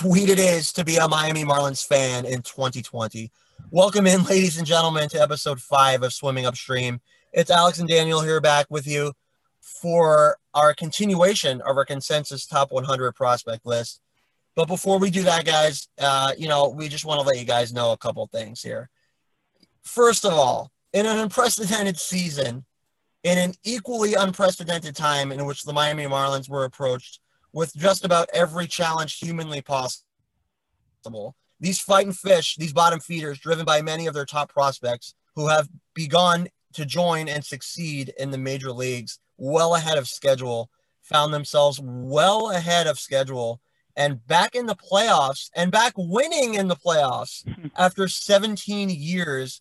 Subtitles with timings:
[0.00, 3.30] sweet it is to be a Miami Marlins fan in 2020.
[3.70, 7.02] Welcome in, ladies and gentlemen, to episode five of Swimming Upstream.
[7.34, 9.12] It's Alex and Daniel here back with you
[9.60, 14.00] for our continuation of our consensus top 100 prospect list.
[14.56, 17.44] But before we do that, guys, uh, you know, we just want to let you
[17.44, 18.88] guys know a couple things here.
[19.82, 22.64] First of all, in an unprecedented season,
[23.22, 27.20] in an equally unprecedented time in which the Miami Marlins were approached
[27.52, 30.04] with just about every challenge humanly possible,
[31.58, 35.68] these fighting fish, these bottom feeders, driven by many of their top prospects who have
[35.94, 40.70] begun to join and succeed in the major leagues well ahead of schedule,
[41.02, 43.60] found themselves well ahead of schedule
[43.96, 47.44] and back in the playoffs and back winning in the playoffs
[47.76, 49.60] after 17 years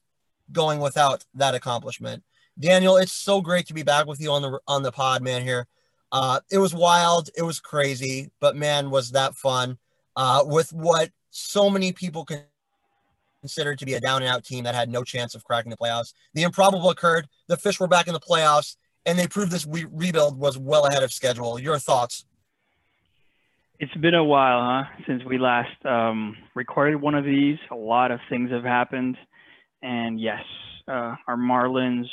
[0.51, 2.23] going without that accomplishment.
[2.59, 5.41] Daniel, it's so great to be back with you on the on the pod, man.
[5.41, 5.65] Here,
[6.11, 9.77] uh, it was wild, it was crazy, but man, was that fun.
[10.15, 12.25] Uh, with what so many people
[13.41, 15.77] considered to be a down and out team that had no chance of cracking the
[15.77, 16.13] playoffs.
[16.33, 17.27] The improbable occurred.
[17.47, 20.85] The Fish were back in the playoffs, and they proved this re- rebuild was well
[20.85, 21.59] ahead of schedule.
[21.59, 22.25] Your thoughts?
[23.79, 27.57] It's been a while, huh, since we last um, recorded one of these.
[27.71, 29.17] A lot of things have happened,
[29.81, 30.43] and yes,
[30.85, 32.07] uh, our Marlins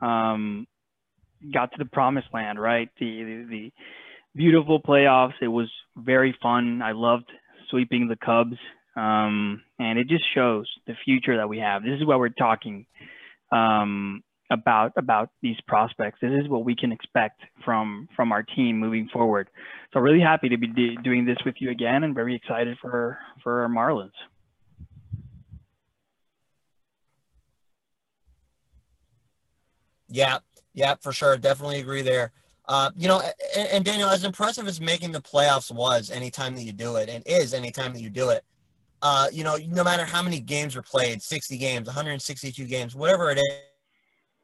[0.00, 0.66] um,
[1.52, 2.88] got to the promised land, right?
[2.98, 3.72] The, the, the
[4.34, 5.34] beautiful playoffs.
[5.40, 6.82] It was very fun.
[6.82, 7.30] I loved
[7.70, 8.56] sweeping the Cubs,
[8.96, 11.82] um, and it just shows the future that we have.
[11.82, 12.86] This is what we're talking
[13.50, 16.18] um, about about these prospects.
[16.20, 19.48] This is what we can expect from from our team moving forward.
[19.92, 23.62] So really happy to be doing this with you again, and very excited for for
[23.62, 24.10] our Marlins.
[30.08, 30.38] Yeah,
[30.74, 31.36] yeah, for sure.
[31.36, 32.32] Definitely agree there.
[32.68, 33.20] Uh, you know,
[33.56, 37.08] and, and, Daniel, as impressive as making the playoffs was anytime that you do it,
[37.08, 38.44] and is anytime that you do it,
[39.02, 43.30] uh, you know, no matter how many games are played 60 games, 162 games, whatever
[43.30, 43.40] it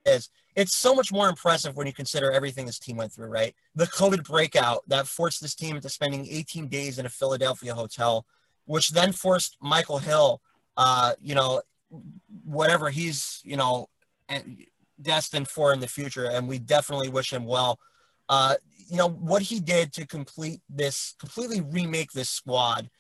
[0.05, 3.55] is, it's so much more impressive when you consider everything this team went through, right?
[3.77, 8.27] The COVID breakout that forced this team into spending 18 days in a Philadelphia hotel,
[8.65, 10.41] which then forced Michael Hill,
[10.77, 11.63] uh, you know,
[12.45, 13.89] whatever he's, you know,
[15.01, 16.27] destined for in the future.
[16.27, 17.79] And we definitely wish him well
[18.29, 18.55] uh,
[18.89, 22.91] you know, what he did to complete this, completely remake this squad.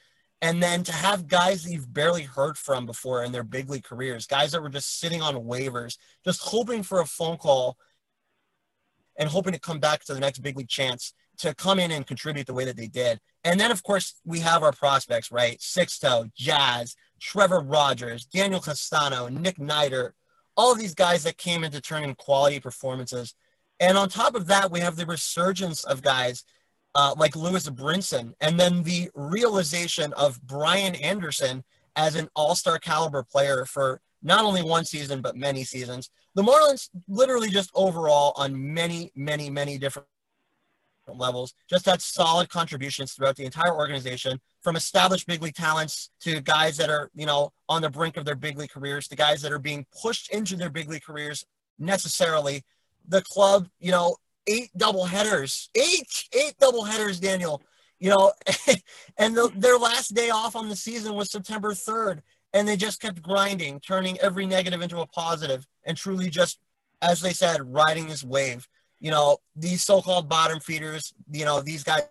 [0.41, 3.85] And then to have guys that you've barely heard from before in their big league
[3.85, 7.77] careers, guys that were just sitting on waivers, just hoping for a phone call
[9.19, 12.07] and hoping to come back to the next big league chance to come in and
[12.07, 13.19] contribute the way that they did.
[13.43, 15.59] And then, of course, we have our prospects, right?
[15.59, 20.13] Sixto, Jazz, Trevor Rogers, Daniel Castano, Nick Neidert,
[20.59, 23.35] all these guys that came into turning quality performances–
[23.81, 26.45] and on top of that, we have the resurgence of guys
[26.95, 31.63] uh, like Lewis Brinson, and then the realization of Brian Anderson
[31.95, 36.11] as an all-star caliber player for not only one season but many seasons.
[36.35, 40.09] The Marlins, literally, just overall on many, many, many different
[41.17, 46.41] levels, just had solid contributions throughout the entire organization, from established big league talents to
[46.41, 49.43] guys that are, you know, on the brink of their big league careers, to guys
[49.43, 51.47] that are being pushed into their big league careers
[51.79, 52.63] necessarily
[53.09, 54.17] the club, you know,
[54.47, 57.63] eight double headers, eight, eight double headers, Daniel,
[57.99, 58.33] you know,
[59.19, 62.21] and the, their last day off on the season was September 3rd.
[62.55, 66.59] And they just kept grinding, turning every negative into a positive, and truly just,
[67.03, 68.67] as they said, riding this wave.
[69.01, 72.05] You know, these so-called bottom feeders, you know, these guys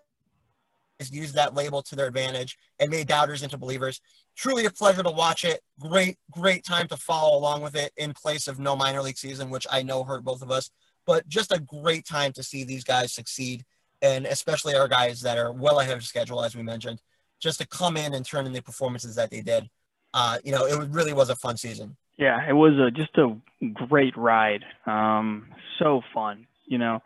[1.10, 4.00] used that label to their advantage and made doubters into believers.
[4.36, 5.60] Truly a pleasure to watch it.
[5.78, 9.50] Great, great time to follow along with it in place of no minor league season,
[9.50, 10.70] which I know hurt both of us
[11.08, 13.64] but just a great time to see these guys succeed,
[14.02, 17.00] and especially our guys that are well ahead of schedule, as we mentioned,
[17.40, 19.70] just to come in and turn in the performances that they did.
[20.12, 21.96] Uh, you know, it really was a fun season.
[22.18, 23.34] Yeah, it was a, just a
[23.72, 24.64] great ride.
[24.84, 25.46] Um,
[25.78, 27.00] so fun, you know.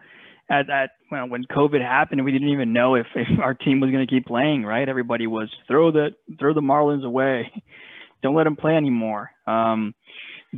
[0.51, 3.91] At that well, when COVID happened, we didn't even know if, if our team was
[3.91, 4.65] going to keep playing.
[4.65, 4.89] Right?
[4.89, 7.51] Everybody was throw the throw the Marlins away,
[8.23, 9.31] don't let them play anymore.
[9.47, 9.95] Um,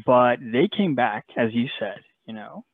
[0.06, 1.98] but they came back, as you said.
[2.26, 2.64] You know,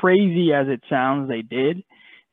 [0.00, 1.82] crazy as it sounds, they did.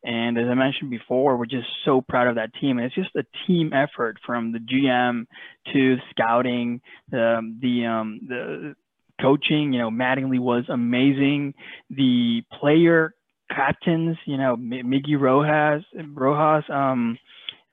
[0.04, 2.78] And as I mentioned before, we're just so proud of that team.
[2.78, 5.26] And it's just a team effort from the GM
[5.74, 8.76] to scouting, the the um, the
[9.22, 9.74] coaching.
[9.74, 11.54] You know, Mattingly was amazing.
[11.90, 13.14] The player
[13.50, 17.18] captains, you know, Miggy Rojas, Rojas, um,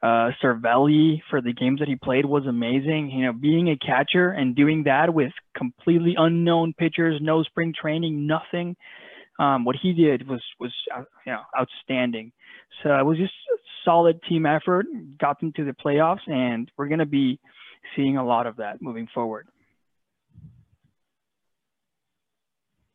[0.02, 3.10] uh, Cervelli for the games that he played was amazing.
[3.10, 8.26] You know, being a catcher and doing that with completely unknown pitchers, no spring training,
[8.26, 8.76] nothing
[9.38, 12.32] um, what he did was was uh, you know outstanding.
[12.82, 14.86] So it was just a solid team effort,
[15.18, 17.38] got them to the playoffs, and we're going to be
[17.96, 19.48] seeing a lot of that moving forward.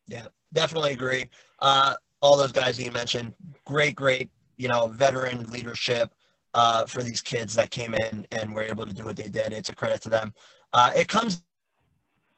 [0.09, 1.25] Yeah, definitely agree.
[1.59, 3.33] Uh, all those guys that you mentioned,
[3.65, 6.13] great, great, you know, veteran leadership
[6.53, 9.53] uh, for these kids that came in and were able to do what they did.
[9.53, 10.33] It's a credit to them.
[10.73, 11.43] Uh, it comes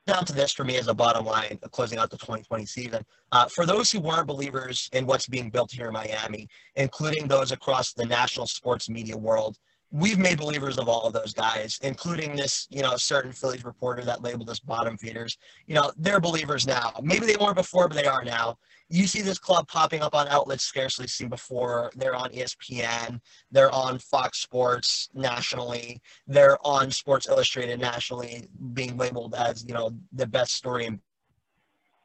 [0.06, 3.06] down to this for me as a bottom line, closing out the 2020 season.
[3.32, 7.52] Uh, for those who weren't believers in what's being built here in Miami, including those
[7.52, 9.58] across the national sports media world,
[9.92, 14.04] we've made believers of all of those guys, including this, you know, certain Phillies reporter
[14.06, 15.38] that labeled us bottom feeders.
[15.68, 16.94] You know, they're believers now.
[17.04, 18.58] Maybe they weren't before, but they are now.
[18.90, 21.92] You see this club popping up on outlets scarcely seen before.
[21.96, 23.20] They're on ESPN.
[23.52, 26.02] They're on Fox Sports nationally.
[26.26, 31.02] They're on Sports Illustrated nationally, being labeled as, you know, the best story in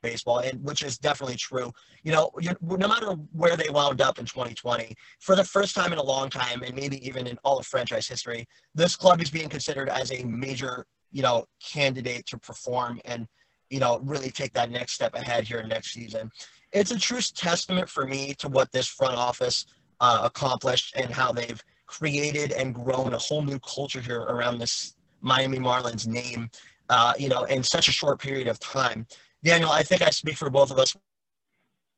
[0.02, 1.72] baseball, and which is definitely true.
[2.02, 2.30] You know,
[2.62, 6.30] no matter where they wound up in 2020, for the first time in a long
[6.30, 10.12] time, and maybe even in all of franchise history, this club is being considered as
[10.12, 13.26] a major, you know, candidate to perform and,
[13.70, 16.30] you know, really take that next step ahead here next season.
[16.72, 19.66] It's a true testament for me to what this front office
[20.00, 24.96] uh, accomplished and how they've created and grown a whole new culture here around this
[25.20, 26.50] Miami Marlins name,
[26.88, 29.06] uh, you know, in such a short period of time.
[29.46, 30.96] Daniel, I think I speak for both of us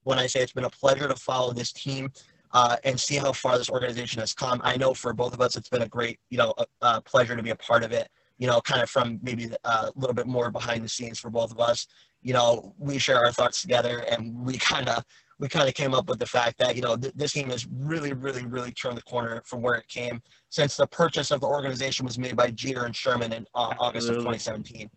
[0.02, 2.12] when I say it's been a pleasure to follow this team
[2.52, 4.60] uh, and see how far this organization has come.
[4.62, 6.52] I know for both of us, it's been a great, you know,
[6.82, 8.08] a, pleasure to be a part of it.
[8.36, 11.30] You know, kind of from maybe uh, a little bit more behind the scenes for
[11.30, 11.86] both of us.
[12.20, 15.02] You know, we share our thoughts together, and we kind of
[15.38, 17.66] we kind of came up with the fact that you know th- this team has
[17.72, 21.46] really, really, really turned the corner from where it came since the purchase of the
[21.46, 24.90] organization was made by Jeter and Sherman in uh, August of 2017.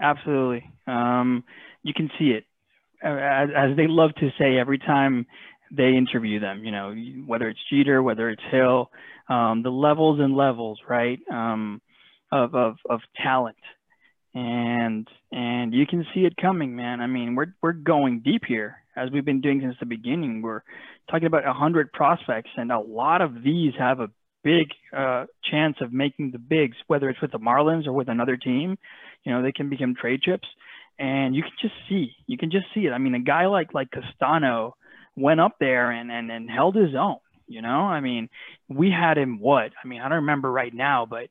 [0.00, 0.70] Absolutely.
[0.86, 1.44] Um,
[1.82, 2.44] you can see it.
[3.02, 5.26] As, as, they love to say every time
[5.70, 6.94] they interview them, you know,
[7.26, 8.90] whether it's Jeter, whether it's Hill,
[9.28, 11.80] um, the levels and levels, right, um,
[12.32, 13.56] of, of, of talent.
[14.34, 17.00] And and you can see it coming, man.
[17.00, 20.42] I mean, we're we're going deep here, as we've been doing since the beginning.
[20.42, 20.60] We're
[21.10, 24.10] talking about hundred prospects, and a lot of these have a
[24.44, 28.36] big uh, chance of making the bigs, whether it's with the Marlins or with another
[28.36, 28.76] team.
[29.26, 30.46] You know, they can become trade chips,
[31.00, 32.92] and you can just see, you can just see it.
[32.92, 34.76] I mean, a guy like like Castano
[35.16, 37.18] went up there and and and held his own.
[37.48, 38.28] You know, I mean,
[38.68, 39.72] we had him what?
[39.82, 41.28] I mean, I don't remember right now, but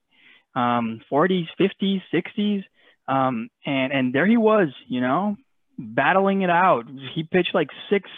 [0.60, 2.64] um, 40s, 50s, 60s,
[3.08, 4.68] um, and and there he was.
[4.90, 5.38] You know,
[5.80, 6.88] battling it out.
[7.14, 8.10] He pitched like six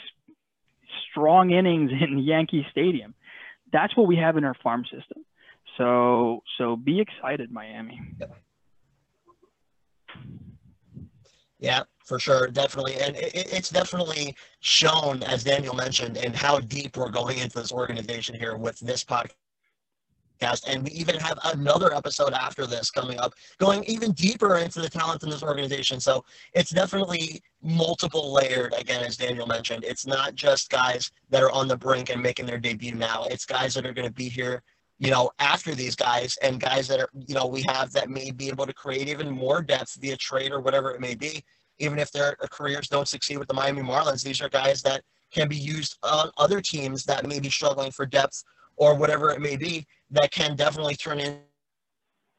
[1.12, 3.14] strong innings in Yankee Stadium.
[3.72, 5.24] That's what we have in our farm system.
[5.78, 8.02] So so be excited, Miami.
[11.60, 16.98] Yeah, for sure, definitely, and it, it's definitely shown, as Daniel mentioned, and how deep
[16.98, 19.34] we're going into this organization here with this podcast.
[20.68, 24.90] And we even have another episode after this coming up, going even deeper into the
[24.90, 26.00] talent in this organization.
[26.00, 28.76] So it's definitely multiple layered.
[28.78, 32.46] Again, as Daniel mentioned, it's not just guys that are on the brink and making
[32.46, 33.24] their debut now.
[33.32, 34.62] It's guys that are going to be here
[35.00, 38.32] you know, after these guys and guys that are, you know, we have that may
[38.32, 41.44] be able to create even more depth via trade or whatever it may be.
[41.80, 45.48] Even if their careers don't succeed with the Miami Marlins, these are guys that can
[45.48, 48.44] be used on other teams that may be struggling for depth
[48.78, 51.40] or whatever it may be that can definitely turn in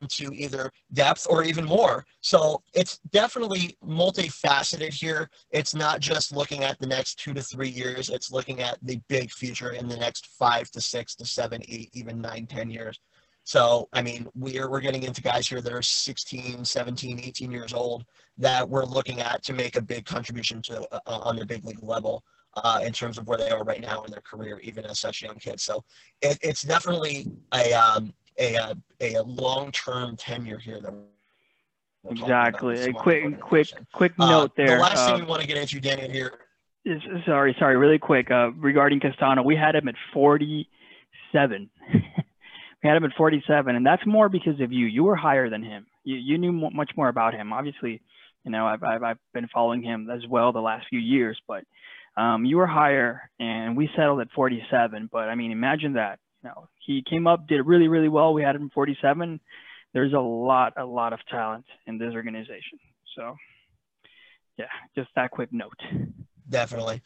[0.07, 2.05] to either depth or even more.
[2.21, 5.29] So it's definitely multifaceted here.
[5.51, 9.01] It's not just looking at the next two to three years, it's looking at the
[9.09, 13.01] big future in the next five to six to seven, eight, even nine, ten years.
[13.49, 17.73] So, I mean, we're, we're getting into guys here that are 16, 17, 18 years
[17.73, 18.05] old
[18.37, 21.83] that we're looking at to make a big contribution to uh, on the big league
[21.83, 22.23] level.
[22.57, 25.23] Uh, in terms of where they are right now in their career, even as such
[25.23, 25.63] young kids.
[25.63, 25.85] So
[26.23, 30.81] it, it's definitely a um, a a, a long term tenure here
[32.11, 32.81] exactly.
[32.83, 34.77] A quick quick quick uh, note there.
[34.77, 36.33] The last uh, thing we want to get into, Daniel, here.
[36.85, 38.31] Is, sorry, sorry, really quick.
[38.31, 41.71] Uh, regarding Castano, we had him at 47.
[41.93, 42.03] we
[42.83, 44.87] had him at 47, and that's more because of you.
[44.87, 45.87] You were higher than him.
[46.05, 47.53] You you knew much more about him.
[47.53, 48.01] Obviously,
[48.45, 51.65] you know I've I've, I've been following him as well the last few years, but
[52.17, 55.11] um, you were higher, and we settled at 47.
[55.13, 58.33] But I mean, imagine that you know, he came up, did really, really well.
[58.33, 59.39] We had him 47.
[59.93, 62.79] There's a lot, a lot of talent in this organization.
[63.15, 63.37] So,
[64.57, 64.65] yeah,
[64.97, 65.79] just that quick note.
[66.49, 67.03] Definitely.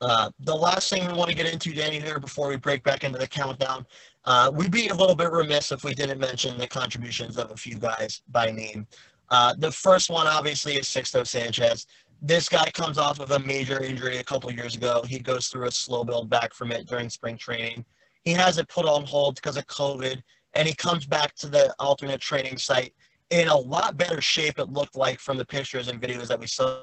[0.00, 3.02] Uh, the last thing we want to get into, Danny, here before we break back
[3.02, 3.84] into the countdown,
[4.24, 7.56] uh, we'd be a little bit remiss if we didn't mention the contributions of a
[7.56, 8.86] few guys by name.
[9.30, 11.86] Uh, the first one, obviously, is Sixto Sanchez
[12.22, 15.02] this guy comes off of a major injury a couple years ago.
[15.06, 17.84] He goes through a slow build back from it during spring training.
[18.24, 20.22] He has it put on hold because of COVID,
[20.54, 22.94] and he comes back to the alternate training site
[23.30, 26.46] in a lot better shape, it looked like from the pictures and videos that we
[26.46, 26.82] saw.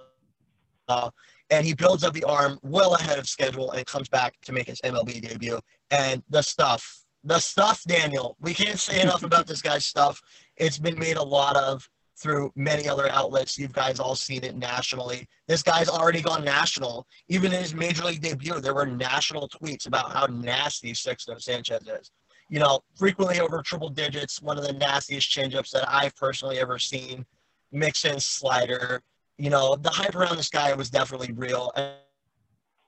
[1.50, 4.67] And he builds up the arm well ahead of schedule and comes back to make
[4.67, 5.60] his MLB debut.
[5.89, 10.21] And the stuff, the stuff, Daniel, we can't say enough about this guy's stuff.
[10.57, 11.88] It's been made a lot of
[12.21, 13.57] through many other outlets.
[13.57, 15.27] You guys all seen it nationally.
[15.47, 17.07] This guy's already gone national.
[17.27, 21.81] Even in his major league debut, there were national tweets about how nasty Sixto Sanchez
[21.87, 22.11] is.
[22.49, 26.77] You know, frequently over triple digits, one of the nastiest changeups that I've personally ever
[26.77, 27.25] seen.
[27.71, 29.01] Mix in slider.
[29.37, 31.71] You know, the hype around this guy was definitely real.
[31.75, 31.93] And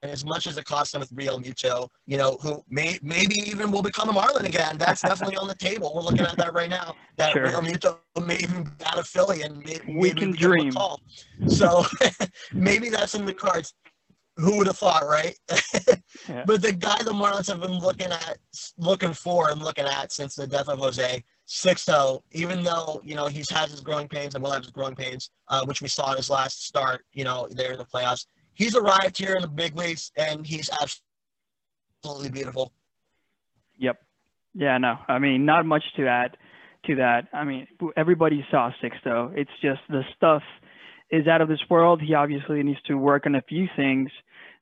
[0.03, 3.71] and as much as it costs him with Realmuto, you know, who may maybe even
[3.71, 5.93] will become a Marlin again, that's definitely on the table.
[5.95, 6.95] We're looking at that right now.
[7.15, 7.47] That sure.
[7.47, 10.73] Realmuto may even be out of Philly and may, we can dream.
[11.47, 11.85] So
[12.53, 13.73] maybe that's in the cards.
[14.37, 15.37] Who would have thought, right?
[16.27, 16.43] yeah.
[16.47, 18.37] But the guy the Marlins have been looking at,
[18.79, 23.27] looking for, and looking at since the death of Jose Sixto, even though you know
[23.27, 26.11] he's had his growing pains and will have his growing pains, uh, which we saw
[26.11, 29.47] in his last start, you know, there in the playoffs he's arrived here in the
[29.47, 32.71] big leagues and he's absolutely beautiful.
[33.77, 33.99] Yep.
[34.53, 34.97] Yeah, no.
[35.07, 36.37] I mean, not much to add
[36.85, 37.27] to that.
[37.33, 37.67] I mean,
[37.97, 39.31] everybody saw Sixto.
[39.35, 40.43] It's just the stuff
[41.09, 42.01] is out of this world.
[42.01, 44.09] He obviously needs to work on a few things.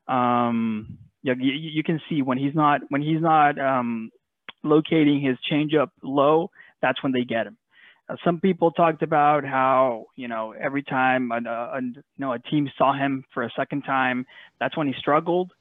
[0.07, 4.11] Um, you, you can see when he's not when he's not um,
[4.63, 7.57] locating his changeup low, that's when they get him.
[8.11, 12.39] Uh, some people talked about how you know every time a, a, you know a
[12.39, 14.25] team saw him for a second time,
[14.59, 15.51] that's when he struggled.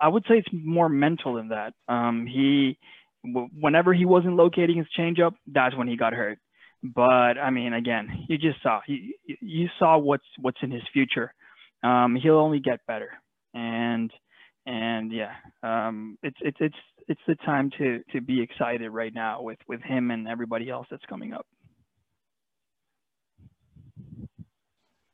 [0.00, 1.72] I would say it's more mental than that.
[1.88, 2.78] Um, he,
[3.24, 6.38] w- whenever he wasn't locating his changeup, that's when he got hurt.
[6.82, 11.32] But I mean, again, you just saw he, you saw what's what's in his future.
[11.82, 13.10] Um, he'll only get better,
[13.54, 14.12] and
[14.66, 15.32] and yeah,
[15.62, 16.76] um, it's it's it's
[17.08, 20.86] it's the time to to be excited right now with with him and everybody else
[20.90, 21.46] that's coming up.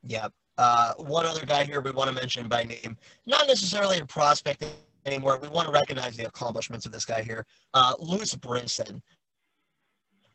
[0.06, 0.28] Yeah.
[0.58, 4.64] Uh, one other guy here we want to mention by name, not necessarily a prospect
[5.06, 5.38] anymore.
[5.40, 9.00] We want to recognize the accomplishments of this guy here, uh, Lewis Brinson.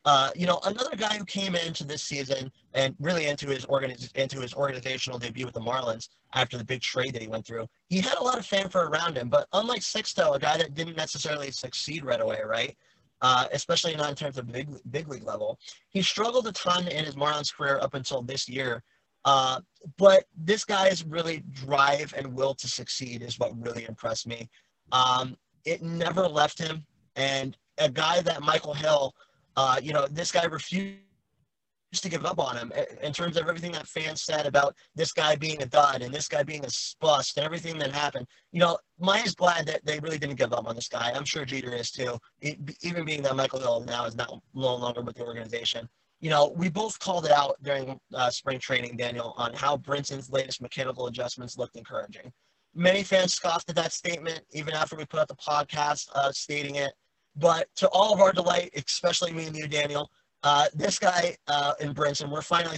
[0.05, 4.15] Uh, you know, another guy who came into this season and really into his organiz-
[4.15, 7.67] into his organizational debut with the Marlins after the big trade that he went through.
[7.89, 10.95] He had a lot of fanfare around him, but unlike Sixto, a guy that didn't
[10.95, 12.75] necessarily succeed right away, right?
[13.21, 15.59] Uh, especially not in terms of big big league level.
[15.89, 18.83] He struggled a ton in his Marlins career up until this year,
[19.27, 19.59] uh,
[19.97, 24.49] but this guy's really drive and will to succeed is what really impressed me.
[24.93, 26.85] Um, it never left him.
[27.17, 29.13] And a guy that Michael Hill,
[29.57, 31.01] uh, you know, this guy refused
[31.95, 32.71] to give up on him
[33.03, 36.29] in terms of everything that fans said about this guy being a dud and this
[36.29, 36.69] guy being a
[37.01, 38.27] bust and everything that happened.
[38.53, 41.11] You know, Maya's glad that they really didn't give up on this guy.
[41.13, 42.17] I'm sure Jeter is too,
[42.81, 46.53] even being that Michael Hill now is not no longer with the organization you know,
[46.55, 51.07] we both called it out during uh, spring training, Daniel, on how Brinson's latest mechanical
[51.07, 52.31] adjustments looked encouraging.
[52.73, 56.75] Many fans scoffed at that statement, even after we put out the podcast uh, stating
[56.75, 56.91] it.
[57.35, 60.09] But to all of our delight, especially me and you, Daniel,
[60.43, 62.77] uh, this guy uh, in Brinson, we're finally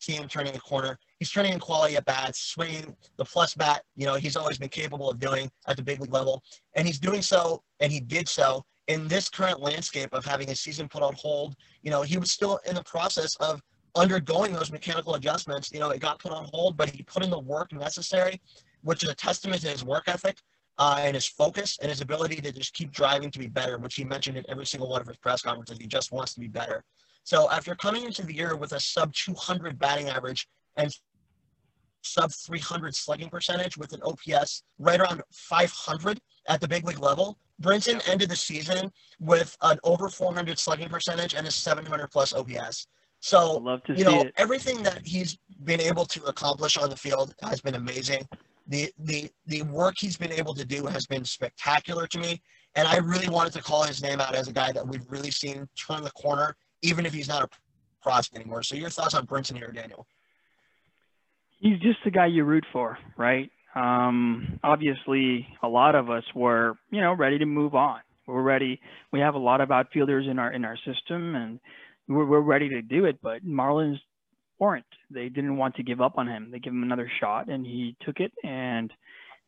[0.00, 0.98] seeing him turning a corner.
[1.18, 4.68] He's turning in quality at bats, swinging the plus bat, you know, he's always been
[4.68, 6.42] capable of doing at the big league level.
[6.74, 10.60] And he's doing so, and he did so in this current landscape of having his
[10.60, 13.60] season put on hold, you know, he was still in the process of
[13.94, 15.72] undergoing those mechanical adjustments.
[15.72, 18.40] You know, it got put on hold, but he put in the work necessary,
[18.82, 20.38] which is a testament to his work ethic
[20.78, 23.94] uh, and his focus and his ability to just keep driving to be better, which
[23.94, 25.78] he mentioned in every single one of his press conferences.
[25.78, 26.84] He just wants to be better.
[27.24, 30.94] So after coming into the year with a sub 200 batting average and
[32.02, 37.38] sub 300 slugging percentage with an OPS right around 500 at the big league level,
[37.62, 42.86] Brinson ended the season with an over 400 slugging percentage and a 700 plus OPS.
[43.20, 44.34] So, you know, it.
[44.36, 48.28] everything that he's been able to accomplish on the field has been amazing.
[48.68, 52.42] The, the, the work he's been able to do has been spectacular to me.
[52.74, 55.30] And I really wanted to call his name out as a guy that we've really
[55.30, 57.48] seen turn the corner, even if he's not a
[58.02, 58.62] prospect anymore.
[58.62, 60.06] So your thoughts on Brinson here, Daniel?
[61.58, 63.50] He's just the guy you root for, right?
[63.76, 68.00] Um, obviously, a lot of us were, you know, ready to move on.
[68.26, 68.80] We're ready.
[69.12, 71.60] We have a lot of outfielders in our in our system, and
[72.08, 73.18] we're, we're ready to do it.
[73.22, 73.98] But Marlins
[74.58, 74.86] weren't.
[75.10, 76.50] They didn't want to give up on him.
[76.50, 78.90] They give him another shot, and he took it, and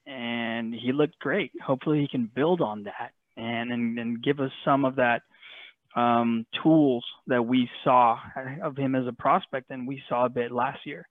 [0.06, 1.50] and he looked great.
[1.64, 5.22] Hopefully, he can build on that and and, and give us some of that
[5.96, 8.18] um, tools that we saw
[8.62, 11.08] of him as a prospect, and we saw a bit last year.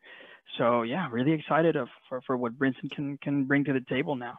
[0.57, 4.15] So yeah, really excited of, for for what Brinson can can bring to the table
[4.15, 4.37] now.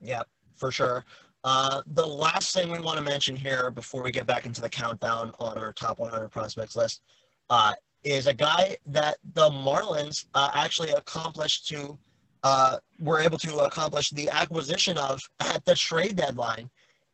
[0.00, 0.22] Yeah,
[0.56, 1.04] for sure.
[1.44, 4.68] Uh, the last thing we want to mention here before we get back into the
[4.68, 7.02] countdown on our top 100 prospects list
[7.50, 11.98] uh, is a guy that the Marlins uh, actually accomplished to,
[12.42, 16.68] uh, were able to accomplish the acquisition of at the trade deadline.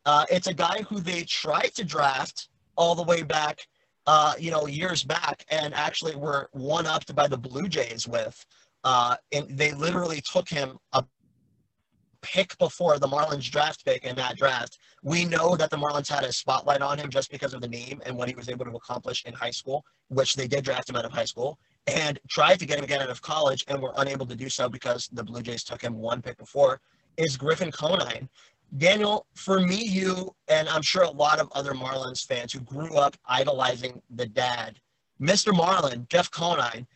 [0.07, 3.61] Uh, it's a guy who they tried to draft all the way back,
[4.07, 8.45] uh, you know, years back, and actually were one upped by the Blue Jays with.
[8.85, 11.05] Uh, and they literally took him a
[12.23, 14.79] pick before the Marlins draft pick in that draft.
[15.03, 18.01] We know that the Marlins had a spotlight on him just because of the name
[18.07, 20.97] and what he was able to accomplish in high school, which they did draft him
[20.97, 23.93] out of high school and tried to get him again out of college and were
[23.97, 26.81] unable to do so because the Blue Jays took him one pick before,
[27.17, 28.29] is Griffin Conine.
[28.79, 32.97] Daniel, for me, you, and I'm sure a lot of other Marlins fans who grew
[32.97, 34.79] up idolizing the dad,
[35.21, 35.55] Mr.
[35.55, 36.87] Marlin, Jeff Conine,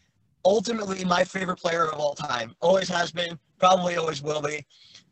[0.45, 2.55] ultimately my favorite player of all time.
[2.61, 4.65] Always has been, probably always will be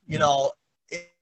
[0.06, 0.52] you know,
[0.90, 1.12] it,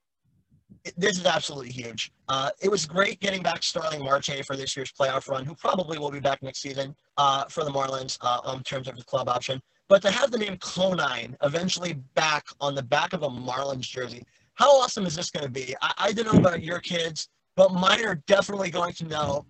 [0.83, 2.11] it, this is absolutely huge.
[2.27, 5.97] Uh, it was great getting back Starling Marte for this year's playoff run, who probably
[5.97, 9.29] will be back next season uh, for the Marlins uh, in terms of the club
[9.29, 9.61] option.
[9.89, 14.23] But to have the name Conine eventually back on the back of a Marlins jersey,
[14.55, 15.75] how awesome is this going to be?
[15.81, 19.45] I, I don't know about your kids, but mine are definitely going to know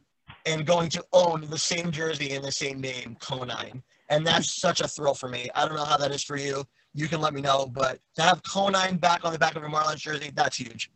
[0.45, 3.81] and going to own the same jersey and the same name, Conine.
[4.10, 5.50] And that's such a thrill for me.
[5.55, 7.65] I don't know how that is for you you can let me know.
[7.65, 10.89] But to have Conine back on the back of a Marlins jersey, that's huge.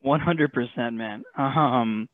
[0.00, 1.24] One hundred percent, man.
[1.36, 2.08] Um,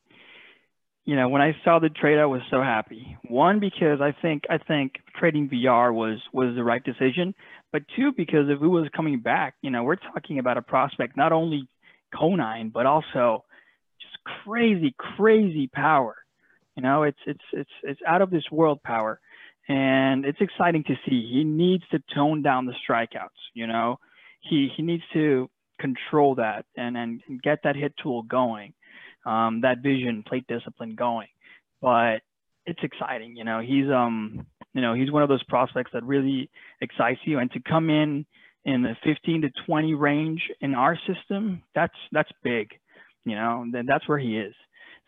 [1.05, 3.15] you know, when I saw the trade, I was so happy.
[3.27, 7.33] One because I think I think trading Villar was was the right decision,
[7.75, 11.17] but two because if it was coming back, you know, we're talking about a prospect
[11.17, 11.67] not only
[12.13, 13.43] Conine but also
[13.99, 16.15] just crazy, crazy power.
[16.77, 19.19] You know, it's it's it's it's out of this world power
[19.67, 21.29] and it's exciting to see.
[21.29, 23.41] He needs to tone down the strikeouts.
[23.53, 23.99] You know,
[24.39, 28.73] he he needs to control that and and get that hit tool going,
[29.25, 31.27] um, that vision, plate discipline going.
[31.81, 32.21] But
[32.65, 33.35] it's exciting.
[33.35, 34.45] You know, he's um
[34.75, 38.27] you know he's one of those prospects that really excites you, and to come in
[38.63, 42.69] in the 15 to 20 range in our system, that's that's big.
[43.25, 44.53] You know, then that's where he is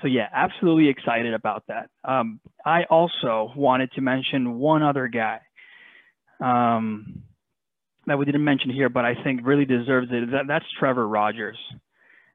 [0.01, 1.89] so yeah, absolutely excited about that.
[2.03, 5.39] Um, I also wanted to mention one other guy
[6.39, 7.23] um,
[8.05, 10.31] that we didn't mention here, but I think really deserves it.
[10.31, 11.57] That, that's Trevor Rogers.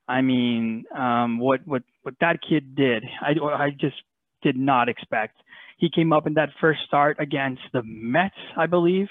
[0.09, 3.97] I mean, um, what what what that kid did, I I just
[4.42, 5.37] did not expect.
[5.78, 9.08] He came up in that first start against the Mets, I believe,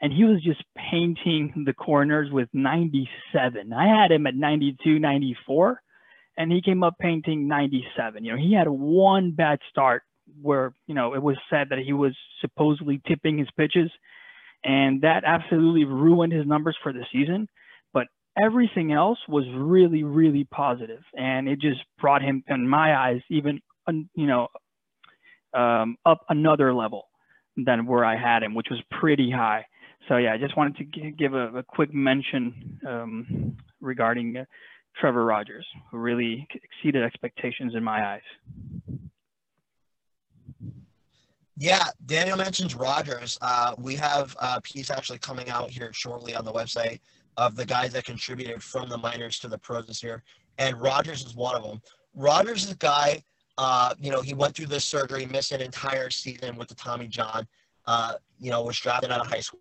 [0.00, 3.72] and he was just painting the corners with 97.
[3.72, 5.80] I had him at 92, 94
[6.36, 8.24] and he came up painting 97.
[8.24, 10.02] You know, he had one bad start
[10.40, 13.90] where, you know, it was said that he was supposedly tipping his pitches,
[14.64, 17.48] and that absolutely ruined his numbers for the season.
[17.92, 18.06] But
[18.42, 23.60] everything else was really, really positive, and it just brought him, in my eyes, even,
[24.14, 24.48] you know,
[25.54, 27.08] um, up another level
[27.56, 29.66] than where I had him, which was pretty high.
[30.08, 34.36] So yeah, I just wanted to give a, a quick mention um, regarding.
[34.36, 34.44] Uh,
[34.96, 38.22] Trevor Rogers, who really exceeded expectations in my eyes.
[41.56, 43.38] Yeah, Daniel mentions Rogers.
[43.40, 47.00] Uh, we have a piece actually coming out here shortly on the website
[47.36, 50.22] of the guys that contributed from the minors to the pros this year,
[50.58, 51.80] and Rogers is one of them.
[52.14, 53.22] Rogers is a guy,
[53.58, 57.06] uh, you know, he went through this surgery, missed an entire season with the Tommy
[57.06, 57.46] John.
[57.86, 59.60] Uh, you know, was drafted out of high school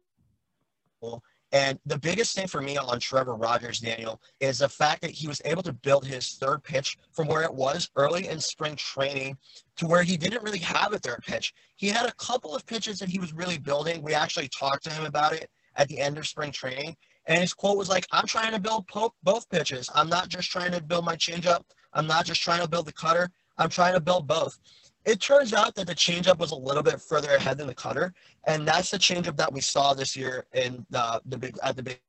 [1.54, 5.28] and the biggest thing for me on Trevor Rogers, Daniel, is the fact that he
[5.28, 9.38] was able to build his third pitch from where it was early in spring training
[9.76, 11.54] to where he didn't really have a third pitch.
[11.76, 14.02] He had a couple of pitches that he was really building.
[14.02, 16.98] We actually talked to him about it at the end of spring training.
[17.28, 18.88] And his quote was like, I'm trying to build
[19.22, 19.92] both pitches.
[19.94, 21.62] I'm not just trying to build my changeup.
[21.94, 23.30] I'm not just trying to build the cutter.
[23.58, 24.60] I'm trying to build both.
[25.06, 28.14] It turns out that the changeup was a little bit further ahead than the cutter,
[28.48, 31.84] and that's the changeup that we saw this year in the, the big at the
[31.84, 32.00] big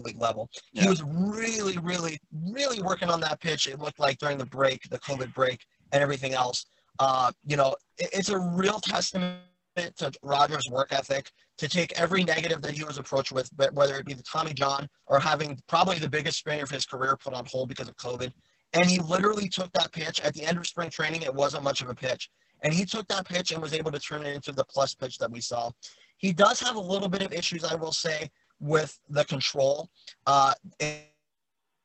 [0.00, 0.48] league level.
[0.72, 0.84] Yeah.
[0.84, 2.18] He was really, really,
[2.50, 3.66] really working on that pitch.
[3.66, 6.64] It looked like during the break, the COVID break, and everything else.
[6.98, 9.40] Uh, you know, it, it's a real testament
[9.76, 13.96] to Rogers' work ethic to take every negative that he was approached with, but whether
[13.96, 17.34] it be the Tommy John or having probably the biggest sprain of his career put
[17.34, 18.32] on hold because of COVID,
[18.72, 21.22] and he literally took that pitch at the end of spring training.
[21.22, 22.30] It wasn't much of a pitch.
[22.62, 25.18] And he took that pitch and was able to turn it into the plus pitch
[25.18, 25.70] that we saw.
[26.18, 28.30] He does have a little bit of issues, I will say,
[28.60, 29.90] with the control.
[30.26, 30.54] Uh,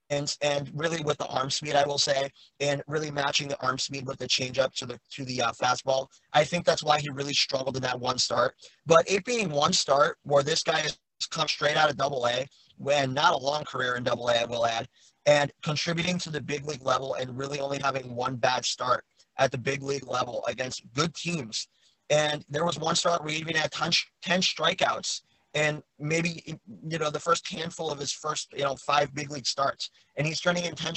[0.09, 3.77] and, and really with the arm speed, I will say, and really matching the arm
[3.77, 6.07] speed with the changeup to the to the uh, fastball.
[6.31, 8.55] I think that's why he really struggled in that one start.
[8.85, 10.97] But it being one start where this guy has
[11.31, 12.45] come straight out of Double A,
[12.77, 14.87] when not a long career in Double A, I will add,
[15.27, 19.03] and contributing to the big league level and really only having one bad start
[19.37, 21.67] at the big league level against good teams.
[22.09, 23.91] And there was one start where he even had 10,
[24.23, 25.21] 10 strikeouts
[25.57, 26.43] and maybe
[26.87, 30.27] you know the first handful of his first you know five big league starts, and
[30.27, 30.93] he's turning in ten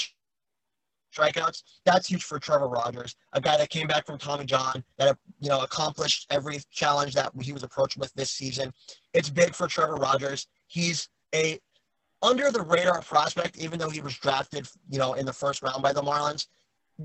[1.17, 1.63] strikeouts.
[1.85, 5.49] That's huge for Trevor Rogers, a guy that came back from Tommy John, that you
[5.49, 8.73] know accomplished every challenge that he was approached with this season.
[9.15, 10.47] It's big for Trevor Rogers.
[10.67, 11.59] He's a
[12.23, 15.83] under the radar prospect, even though he was drafted, you know, in the first round
[15.83, 16.47] by the Marlins,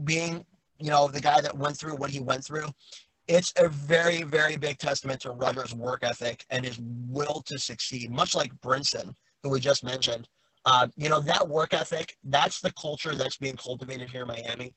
[0.03, 0.45] being
[0.77, 2.67] you know the guy that went through what he went through
[3.27, 8.11] it's a very, very big testament to Rogers' work ethic and his will to succeed,
[8.11, 10.27] much like Brinson, who we just mentioned.
[10.65, 14.73] Uh, you know, that work ethic, that's the culture that's being cultivated here in Miami.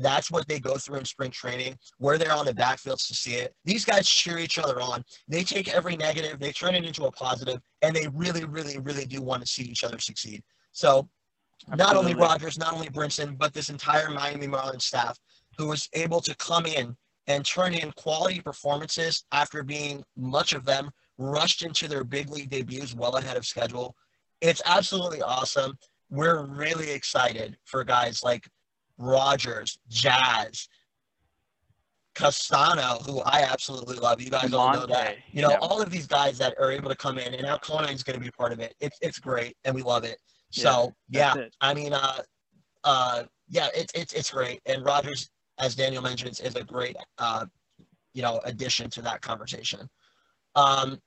[0.00, 1.76] That's what they go through in spring training.
[1.98, 3.54] We're there on the backfields to see it.
[3.64, 5.04] These guys cheer each other on.
[5.28, 9.04] They take every negative, they turn it into a positive, and they really, really, really
[9.04, 10.42] do want to see each other succeed.
[10.72, 11.08] So,
[11.70, 11.84] Absolutely.
[11.84, 15.18] not only Rogers, not only Brinson, but this entire Miami Marlins staff
[15.58, 20.64] who was able to come in and turn in quality performances after being much of
[20.64, 23.94] them rushed into their big league debuts well ahead of schedule.
[24.40, 25.76] It's absolutely awesome.
[26.08, 28.48] We're really excited for guys like
[29.00, 30.68] Rogers, Jazz,
[32.14, 34.20] Castano, who I absolutely love.
[34.20, 35.16] You guys all know that.
[35.32, 35.58] You know, yeah.
[35.58, 38.24] all of these guys that are able to come in, and now Conine's going to
[38.24, 38.74] be part of it.
[38.80, 40.18] It's it's great, and we love it.
[40.50, 42.18] So yeah, yeah I mean, uh,
[42.84, 44.60] uh, yeah, it's it's it's great.
[44.66, 47.46] And Rogers as Daniel mentions, is a great, uh,
[48.14, 49.88] you know, addition to that conversation.
[50.56, 50.98] Um,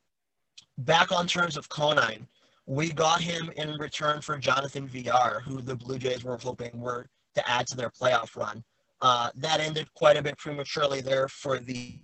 [0.79, 2.27] back on terms of Conine,
[2.65, 7.07] we got him in return for Jonathan Villar, who the Blue Jays were hoping were
[7.35, 8.63] to add to their playoff run.
[9.01, 11.99] Uh, that ended quite a bit prematurely there for the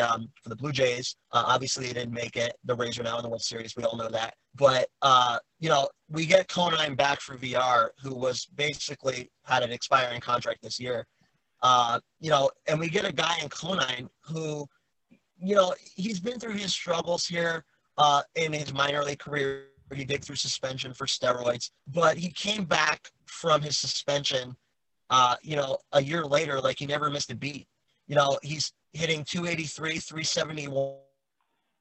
[0.00, 1.16] um, for the Blue Jays.
[1.32, 2.52] Uh, obviously, they didn't make it.
[2.64, 3.74] The Rays are now in the World Series.
[3.76, 4.34] We all know that.
[4.54, 9.72] But uh, you know, we get Conine back for Villar, who was basically had an
[9.72, 11.06] expiring contract this year.
[11.62, 14.66] Uh, you know, and we get a guy in Conine who,
[15.38, 17.64] you know, he's been through his struggles here
[17.98, 19.66] uh, in his minor league career.
[19.94, 24.56] He did through suspension for steroids, but he came back from his suspension,
[25.08, 27.66] uh, you know, a year later, like he never missed a beat.
[28.06, 30.96] You know, he's hitting 283, 371,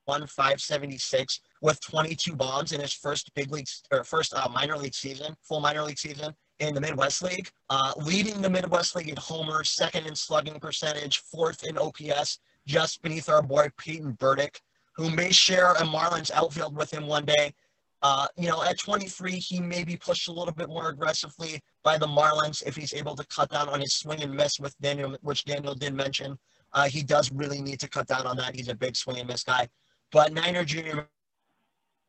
[0.07, 5.35] 576 with 22 bombs in his first big league or first uh, minor league season,
[5.41, 9.69] full minor league season in the Midwest League, uh, leading the Midwest League in homers,
[9.69, 14.59] second in slugging percentage, fourth in OPS, just beneath our boy Peyton Burdick,
[14.95, 17.53] who may share a Marlins outfield with him one day.
[18.01, 21.97] Uh, you know, at 23, he may be pushed a little bit more aggressively by
[21.97, 25.17] the Marlins if he's able to cut down on his swing and miss with Daniel,
[25.21, 26.37] which Daniel did mention.
[26.73, 28.55] Uh, he does really need to cut down on that.
[28.55, 29.67] He's a big swing and miss guy.
[30.11, 31.01] But Niner Jr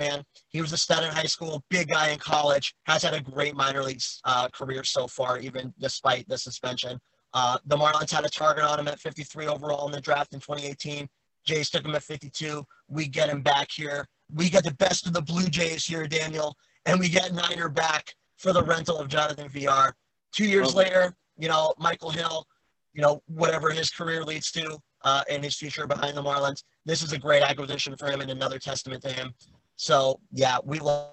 [0.01, 0.25] man.
[0.49, 3.55] He was a stud in high school, big guy in college, has had a great
[3.55, 6.99] minor league uh, career so far, even despite the suspension.
[7.33, 10.41] Uh, the Marlins had a target on him at 53 overall in the draft in
[10.41, 11.09] 2018.
[11.45, 12.65] Jays took him at 52.
[12.89, 14.09] We get him back here.
[14.35, 18.15] We get the best of the Blue Jays here, Daniel, and we get Niner back
[18.37, 19.95] for the rental of Jonathan Villar.
[20.33, 20.79] Two years okay.
[20.79, 22.47] later, you know, Michael Hill,
[22.95, 27.03] you know, whatever his career leads to uh, and his future behind the Marlins, this
[27.03, 29.35] is a great acquisition for him and another testament to him.
[29.77, 31.11] So yeah, we love,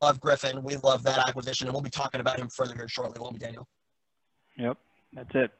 [0.00, 0.62] love Griffin.
[0.62, 3.38] We love that acquisition, and we'll be talking about him further here shortly, won't we,
[3.38, 3.68] Daniel?
[4.56, 4.76] Yep,
[5.12, 5.50] that's it.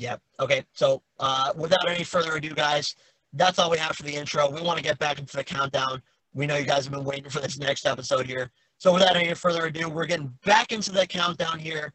[0.00, 0.22] Yep.
[0.40, 0.64] Okay.
[0.72, 2.96] So uh, without any further ado, guys,
[3.34, 4.48] that's all we have for the intro.
[4.48, 6.02] We want to get back into the countdown.
[6.32, 8.50] We know you guys have been waiting for this next episode here.
[8.78, 11.92] So without any further ado, we're getting back into the countdown here,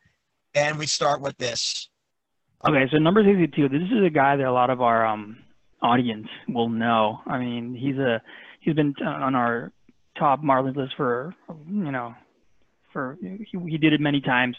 [0.53, 1.89] and we start with this.
[2.67, 3.69] Okay, so number 62.
[3.69, 5.37] This is a guy that a lot of our um,
[5.81, 7.21] audience will know.
[7.25, 8.21] I mean, he's a
[8.59, 9.71] he's been on our
[10.15, 11.33] top Marlins list for
[11.67, 12.13] you know
[12.93, 14.55] for he, he did it many times.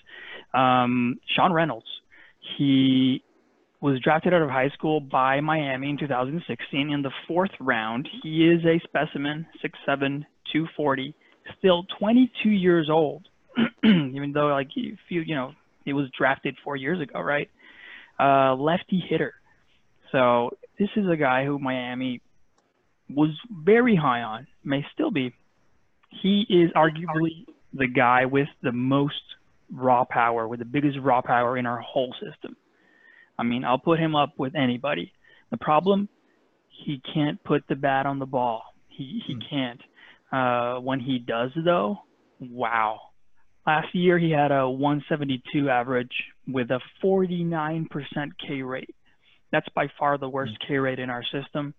[0.52, 1.86] Um, Sean Reynolds.
[2.58, 3.22] He
[3.80, 8.08] was drafted out of high school by Miami in 2016 in the fourth round.
[8.22, 11.14] He is a specimen, 6'7", 240,
[11.58, 13.28] still 22 years old.
[13.84, 15.52] Even though like you feel you know
[15.84, 17.48] he was drafted four years ago, right?
[18.18, 19.34] uh, lefty hitter.
[20.12, 22.20] So this is a guy who Miami
[23.08, 25.34] was very high on, may still be.
[26.22, 29.14] He is arguably the guy with the most
[29.70, 32.56] raw power, with the biggest raw power in our whole system.
[33.38, 35.12] I mean, I'll put him up with anybody.
[35.50, 36.08] The problem,
[36.68, 38.62] he can't put the bat on the ball.
[38.88, 39.50] He he mm.
[39.50, 39.80] can't.
[40.32, 41.98] Uh, when he does though,
[42.40, 43.00] wow.
[43.66, 46.12] Last year he had a 172 average
[46.46, 47.88] with a 49%
[48.46, 48.94] K rate.
[49.50, 50.68] That's by far the worst mm.
[50.68, 51.74] K rate in our system.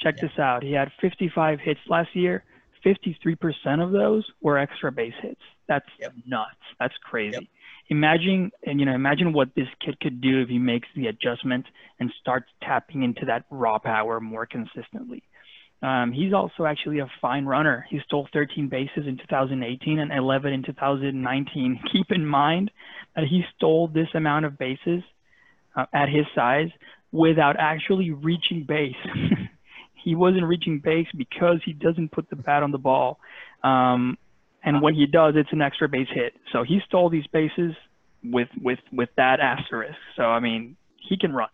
[0.00, 0.28] Check yeah.
[0.28, 0.62] this out.
[0.62, 2.44] He had 55 hits last year.
[2.84, 3.36] 53%
[3.82, 5.40] of those were extra base hits.
[5.68, 6.14] That's yep.
[6.26, 6.50] nuts.
[6.80, 7.34] That's crazy.
[7.34, 7.44] Yep.
[7.92, 11.66] Imagine and you know imagine what this kid could do if he makes the adjustment
[12.00, 15.22] and starts tapping into that raw power more consistently.
[15.82, 17.84] Um, he's also actually a fine runner.
[17.90, 21.80] He stole 13 bases in 2018 and 11 in 2019.
[21.92, 22.70] Keep in mind
[23.14, 25.02] that he stole this amount of bases
[25.76, 26.70] uh, at his size
[27.10, 28.94] without actually reaching base.
[30.04, 33.18] he wasn't reaching base because he doesn't put the bat on the ball.
[33.62, 34.16] Um,
[34.64, 36.34] and when he does, it's an extra base hit.
[36.52, 37.72] So he stole these bases
[38.22, 39.98] with with with that asterisk.
[40.16, 40.76] So I mean,
[41.08, 41.48] he can run.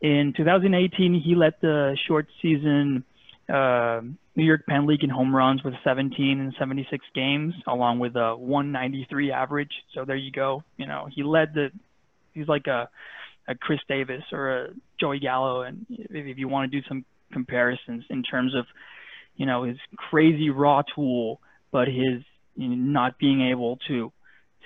[0.00, 3.04] In 2018, he led the short season
[3.48, 4.00] uh,
[4.34, 8.36] New York Penn League in home runs with 17 and 76 games, along with a
[8.36, 9.70] 193 average.
[9.94, 10.62] So there you go.
[10.76, 11.70] You know, he led the.
[12.32, 12.90] He's like a,
[13.48, 14.68] a Chris Davis or a
[15.00, 18.66] Joey Gallo, and if, if you want to do some comparisons in terms of,
[19.36, 21.40] you know, his crazy raw tool,
[21.72, 22.22] but his
[22.56, 24.12] you know, not being able to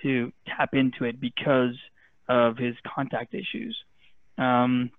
[0.02, 1.76] to tap into it because
[2.28, 3.76] of his contact issues.
[4.38, 4.90] Um,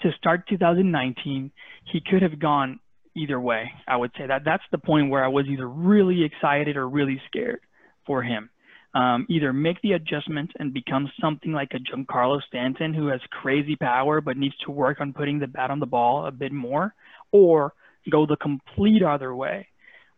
[0.00, 1.50] to start 2019,
[1.92, 2.80] he could have gone
[3.16, 3.72] either way.
[3.86, 7.20] I would say that that's the point where I was either really excited or really
[7.26, 7.60] scared
[8.06, 8.48] for him.
[8.94, 13.76] Um, either make the adjustment and become something like a Giancarlo Stanton who has crazy
[13.76, 16.94] power but needs to work on putting the bat on the ball a bit more,
[17.30, 17.74] or
[18.10, 19.68] go the complete other way.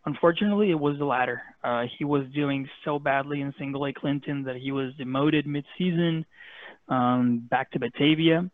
[0.07, 1.43] Unfortunately, it was the latter.
[1.63, 6.25] Uh, he was doing so badly in single A Clinton that he was demoted midseason
[6.89, 8.51] um, back to Batavia.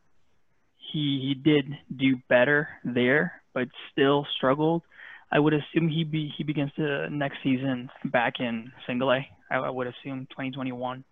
[0.93, 4.83] He he did do better there, but still struggled.
[5.31, 9.27] I would assume he be he begins the next season back in single A.
[9.51, 11.05] I, I would assume 2021.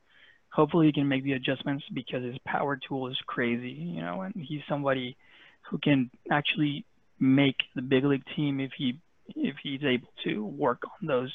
[0.51, 4.35] Hopefully he can make the adjustments because his power tool is crazy, you know, and
[4.37, 5.17] he's somebody
[5.63, 6.85] who can actually
[7.19, 11.33] make the big league team if he if he's able to work on those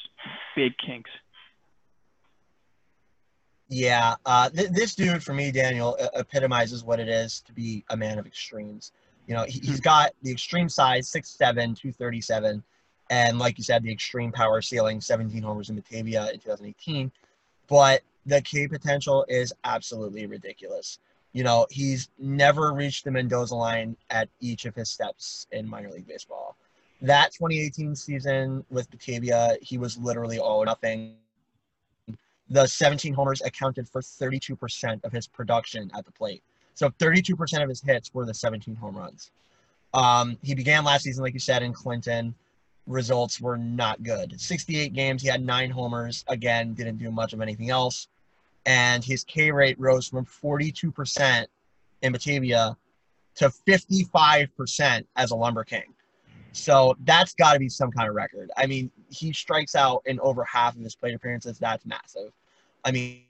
[0.56, 1.10] big kinks.
[3.68, 7.96] Yeah, uh, th- this dude for me, Daniel, epitomizes what it is to be a
[7.96, 8.92] man of extremes.
[9.28, 9.82] You know, he, has hmm.
[9.82, 12.64] got the extreme size, 6'7", 237,
[13.10, 17.12] and like you said, the extreme power ceiling, 17 homers in Batavia in 2018.
[17.68, 20.98] But the K potential is absolutely ridiculous.
[21.32, 25.90] You know, he's never reached the Mendoza line at each of his steps in minor
[25.90, 26.56] league baseball.
[27.02, 31.16] That 2018 season with Batavia, he was literally all or nothing.
[32.50, 36.42] The 17 homers accounted for 32% of his production at the plate.
[36.74, 39.30] So 32% of his hits were the 17 home runs.
[39.94, 42.34] Um, he began last season, like you said, in Clinton.
[42.86, 44.40] Results were not good.
[44.40, 46.24] 68 games, he had nine homers.
[46.28, 48.08] Again, didn't do much of anything else.
[48.66, 51.46] And his K rate rose from 42%
[52.02, 52.76] in Batavia
[53.36, 55.94] to 55% as a Lumber King.
[56.52, 58.50] So that's got to be some kind of record.
[58.56, 61.58] I mean, he strikes out in over half of his plate appearances.
[61.58, 62.32] That's massive.
[62.84, 63.22] I mean,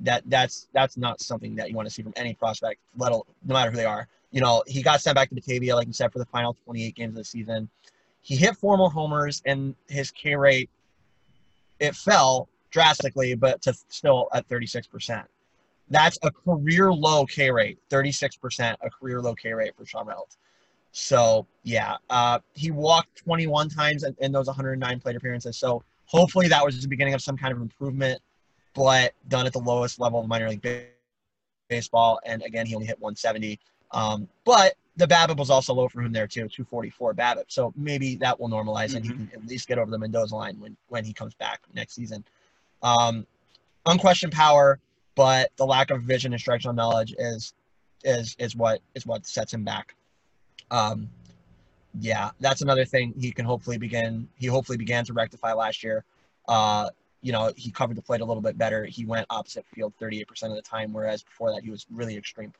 [0.00, 3.22] that that's that's not something that you want to see from any prospect, let alone,
[3.44, 4.08] no matter who they are.
[4.32, 6.94] You know, he got sent back to Batavia, like you said, for the final 28
[6.94, 7.68] games of the season.
[8.22, 10.70] He hit four more homers, and his K rate
[11.80, 15.24] it fell drastically, but to still at 36%.
[15.88, 20.36] That's a career low K rate, 36%, a career low K rate for Sean Reynolds.
[20.92, 25.56] So yeah, uh, he walked 21 times in, in those 109 plate appearances.
[25.56, 28.20] So hopefully that was the beginning of some kind of improvement
[28.74, 30.66] but done at the lowest level of minor league
[31.68, 32.20] baseball.
[32.24, 33.58] And again, he only hit 170.
[33.92, 37.44] Um, but the BABIP was also low for him there too, 244 BABIP.
[37.48, 38.96] So maybe that will normalize mm-hmm.
[38.96, 39.26] and he mm-hmm.
[39.26, 42.24] can at least get over the Mendoza line when when he comes back next season.
[42.82, 43.26] Um,
[43.86, 44.78] unquestioned power,
[45.14, 47.54] but the lack of vision and structural knowledge is
[48.04, 49.94] is is what is what sets him back.
[50.70, 51.08] Um,
[51.98, 54.28] yeah, that's another thing he can hopefully begin.
[54.36, 56.04] He hopefully began to rectify last year.
[56.48, 56.90] Uh,
[57.22, 58.84] you know, he covered the plate a little bit better.
[58.84, 62.52] He went opposite field 38% of the time, whereas before that he was really extreme.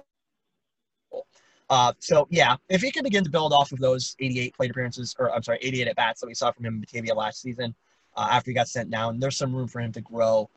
[1.71, 5.15] Uh, so yeah, if he can begin to build off of those 88 plate appearances,
[5.19, 7.75] or I'm sorry, 88 at bats that we saw from him in Batavia last season,
[8.17, 10.51] uh, after he got sent down, there's some room for him to grow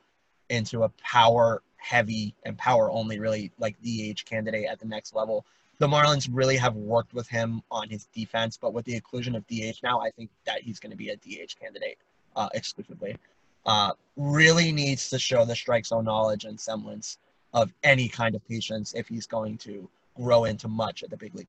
[0.50, 5.46] into a power heavy and power only, really like DH candidate at the next level.
[5.80, 9.46] The Marlins really have worked with him on his defense, but with the inclusion of
[9.48, 11.98] DH now, I think that he's going to be a DH candidate
[12.36, 13.18] uh, exclusively
[13.66, 17.18] uh, really needs to show the strike zone knowledge and semblance
[17.54, 21.34] of any kind of patience if he's going to grow into much at the big
[21.36, 21.48] league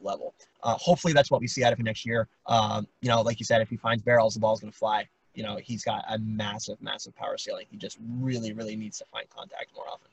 [0.00, 0.34] level.
[0.62, 2.28] Uh, hopefully, that's what we see out of him next year.
[2.46, 5.06] Um, you know, like you said, if he finds barrels, the ball's going to fly.
[5.34, 7.66] You know, he's got a massive, massive power ceiling.
[7.70, 10.08] He just really, really needs to find contact more often.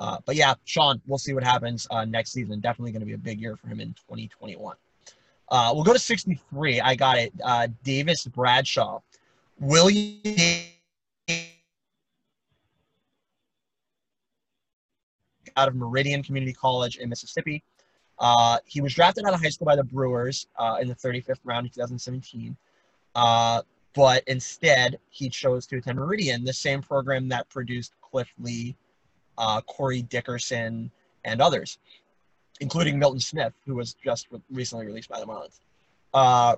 [0.00, 2.58] Uh, but yeah, Sean, we'll see what happens uh, next season.
[2.58, 4.74] Definitely going to be a big year for him in 2021.
[5.50, 6.80] Uh, we'll go to 63.
[6.80, 7.32] I got it.
[7.44, 9.00] Uh, Davis Bradshaw.
[9.58, 10.16] William
[15.56, 17.62] out of Meridian Community College in Mississippi.
[18.18, 21.40] Uh, he was drafted out of high school by the Brewers uh, in the 35th
[21.44, 22.56] round in 2017.
[23.14, 23.62] Uh,
[23.94, 28.76] but instead, he chose to attend Meridian, the same program that produced Cliff Lee,
[29.40, 30.90] uh, Corey Dickerson,
[31.24, 31.78] and others,
[32.60, 35.58] including Milton Smith, who was just re- recently released by the Marlins.
[36.12, 36.56] Uh,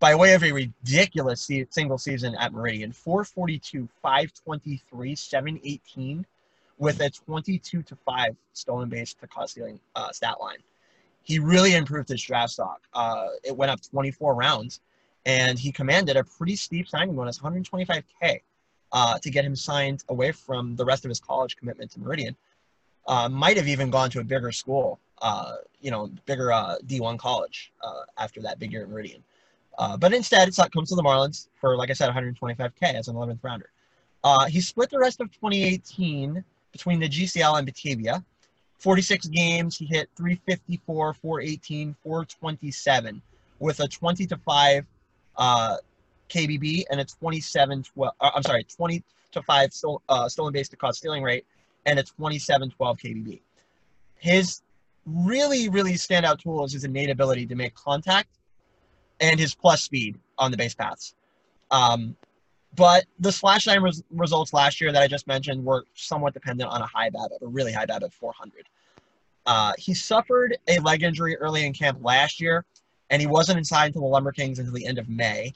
[0.00, 6.26] by way of a ridiculous se- single season at Meridian, 442, 523, 718,
[6.78, 10.58] with a 22 to 5 stolen base to cost stealing uh, stat line.
[11.22, 12.82] He really improved his draft stock.
[12.92, 14.80] Uh, it went up 24 rounds,
[15.24, 18.40] and he commanded a pretty steep signing bonus, 125K,
[18.94, 22.34] uh, to get him signed away from the rest of his college commitment to Meridian.
[23.06, 27.18] Uh, might have even gone to a bigger school, uh, you know, bigger uh, D1
[27.18, 29.22] college uh, after that big year at Meridian.
[29.76, 33.16] Uh, but instead, it comes to the Marlins for, like I said, 125K as an
[33.16, 33.68] 11th rounder.
[34.48, 38.24] he split the rest of 2018 between the GCL and Batavia.
[38.78, 43.20] 46 games, he hit 354, 418, 427
[43.58, 44.86] with a 20 to 5
[45.36, 45.76] uh,
[46.28, 50.68] KBB and a 27 12, uh, I'm sorry, 20 to 5 stol- uh, stolen base
[50.68, 51.44] to cause stealing rate
[51.86, 53.40] and a 27 12 KBB.
[54.16, 54.62] His
[55.06, 58.28] really, really standout tool is his innate ability to make contact
[59.20, 61.14] and his plus speed on the base paths.
[61.70, 62.16] Um,
[62.76, 66.70] but the slash line res- results last year that I just mentioned were somewhat dependent
[66.70, 68.68] on a high BABIP, a really high BABIP 400.
[69.46, 72.64] Uh, he suffered a leg injury early in camp last year,
[73.10, 75.52] and he wasn't inside to the Lumber Kings until the end of May.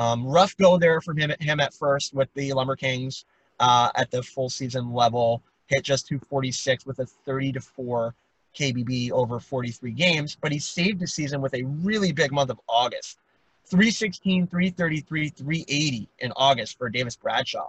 [0.00, 3.26] Um, rough go there from him, him at first with the Lumber Kings
[3.58, 5.42] uh, at the full season level.
[5.66, 8.14] Hit just 246 with a 30 to 4
[8.56, 12.58] KBB over 43 games, but he saved the season with a really big month of
[12.66, 13.18] August.
[13.66, 17.68] 316, 333, 380 in August for Davis Bradshaw.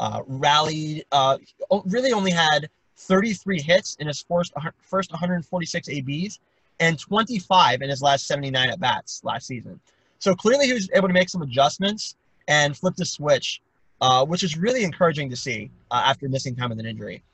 [0.00, 1.38] Uh, rallied, uh,
[1.86, 6.40] really only had 33 hits in his first, first 146 ABs
[6.80, 9.78] and 25 in his last 79 at bats last season.
[10.22, 12.14] So clearly he was able to make some adjustments
[12.46, 13.60] and flip the switch,
[14.00, 17.24] uh, which is really encouraging to see uh, after missing time with an injury.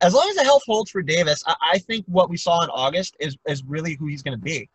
[0.00, 2.70] As long as the health holds for Davis, I, I think what we saw in
[2.70, 4.68] August is, is really who he's going to be.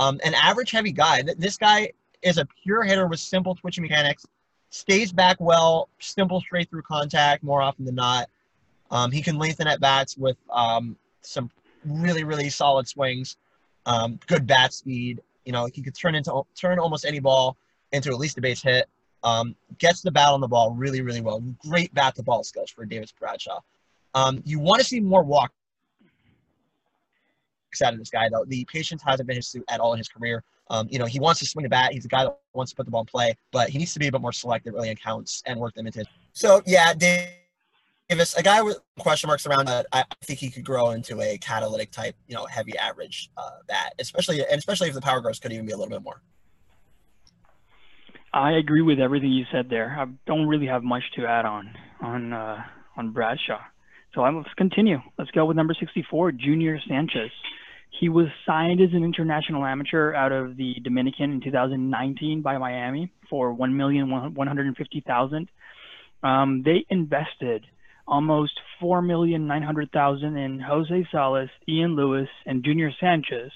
[0.00, 1.22] Um, an average heavy guy.
[1.38, 4.26] This guy is a pure hitter with simple twitching mechanics,
[4.70, 8.28] stays back well, simple straight through contact more often than not.
[8.90, 11.52] Um, he can lengthen at bats with um, some
[11.84, 13.36] really, really solid swings,
[13.86, 15.20] um, good bat speed.
[15.44, 17.56] You know, he could turn into turn almost any ball
[17.92, 18.88] into at least a base hit.
[19.24, 21.40] Um, gets the bat on the ball really, really well.
[21.68, 23.60] Great bat to ball skills for Davis Bradshaw.
[24.14, 25.52] Um, you want to see more walk
[27.82, 28.44] out of this guy though.
[28.44, 30.42] The patience hasn't been his suit at all in his career.
[30.68, 31.92] Um, you know, he wants to swing the bat.
[31.92, 33.98] He's a guy that wants to put the ball in play, but he needs to
[33.98, 36.04] be a bit more selective early in counts and work them into.
[36.32, 37.32] So yeah, Davis,
[38.10, 41.90] a guy with question marks around that, I think he could grow into a catalytic
[41.90, 45.52] type, you know, heavy average uh, bat, especially and especially if the power grows could
[45.52, 46.22] even be a little bit more.
[48.34, 49.94] I agree with everything you said there.
[49.98, 52.62] I don't really have much to add on on uh,
[52.96, 53.60] on Bradshaw.
[54.14, 54.98] So I'm, let's continue.
[55.18, 57.30] Let's go with number 64, Junior Sanchez.
[57.98, 63.10] He was signed as an international amateur out of the Dominican in 2019 by Miami
[63.30, 65.48] for one million one hundred and fifty thousand.
[66.22, 67.66] Um, they invested
[68.06, 73.50] almost four million nine hundred thousand in Jose Salas, Ian Lewis, and Junior Sanchez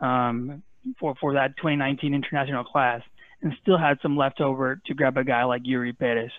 [0.00, 0.62] um,
[0.98, 3.02] for for that 2019 international class,
[3.42, 6.30] and still had some left over to grab a guy like Eury Perez,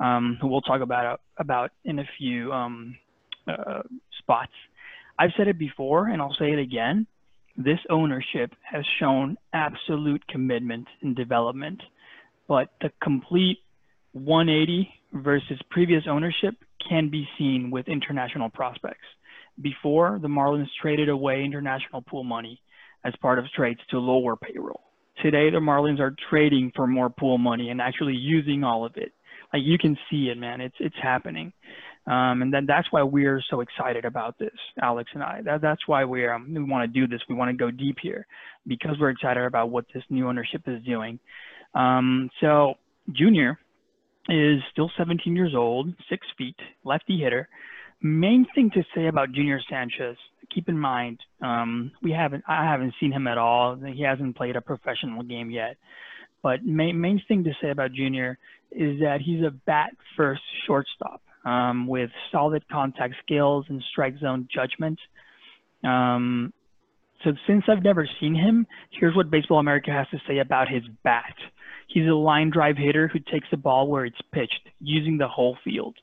[0.00, 2.96] um, who we'll talk about about in a few um,
[3.46, 3.82] uh,
[4.18, 4.52] spots.
[5.18, 7.06] I've said it before and I'll say it again.
[7.56, 11.80] This ownership has shown absolute commitment in development,
[12.48, 13.58] but the complete
[14.12, 16.54] 180 versus previous ownership
[16.88, 19.06] can be seen with international prospects.
[19.60, 22.60] Before, the Marlins traded away international pool money
[23.04, 24.80] as part of trades to lower payroll.
[25.22, 29.12] Today, the Marlins are trading for more pool money and actually using all of it.
[29.52, 30.60] Like you can see it, man.
[30.60, 31.52] It's it's happening.
[32.06, 35.40] Um, and then that's why we're so excited about this, Alex and I.
[35.42, 37.22] That, that's why we um, we want to do this.
[37.28, 38.26] We want to go deep here
[38.66, 41.18] because we're excited about what this new ownership is doing.
[41.74, 42.74] Um, so
[43.12, 43.58] Junior
[44.28, 47.48] is still 17 years old, six feet, lefty hitter.
[48.02, 50.16] Main thing to say about Junior Sanchez,
[50.54, 53.76] keep in mind, um, we haven't, I haven't seen him at all.
[53.76, 55.76] He hasn't played a professional game yet.
[56.42, 58.38] But main, main thing to say about Junior
[58.70, 64.48] is that he's a bat first shortstop um, with solid contact skills and strike zone
[64.54, 64.98] judgment.
[65.82, 66.52] Um,
[67.24, 70.82] so since I've never seen him, here's what Baseball America has to say about his
[71.02, 71.34] bat.
[71.88, 75.56] He's a line drive hitter who takes the ball where it's pitched, using the whole
[75.64, 75.96] field.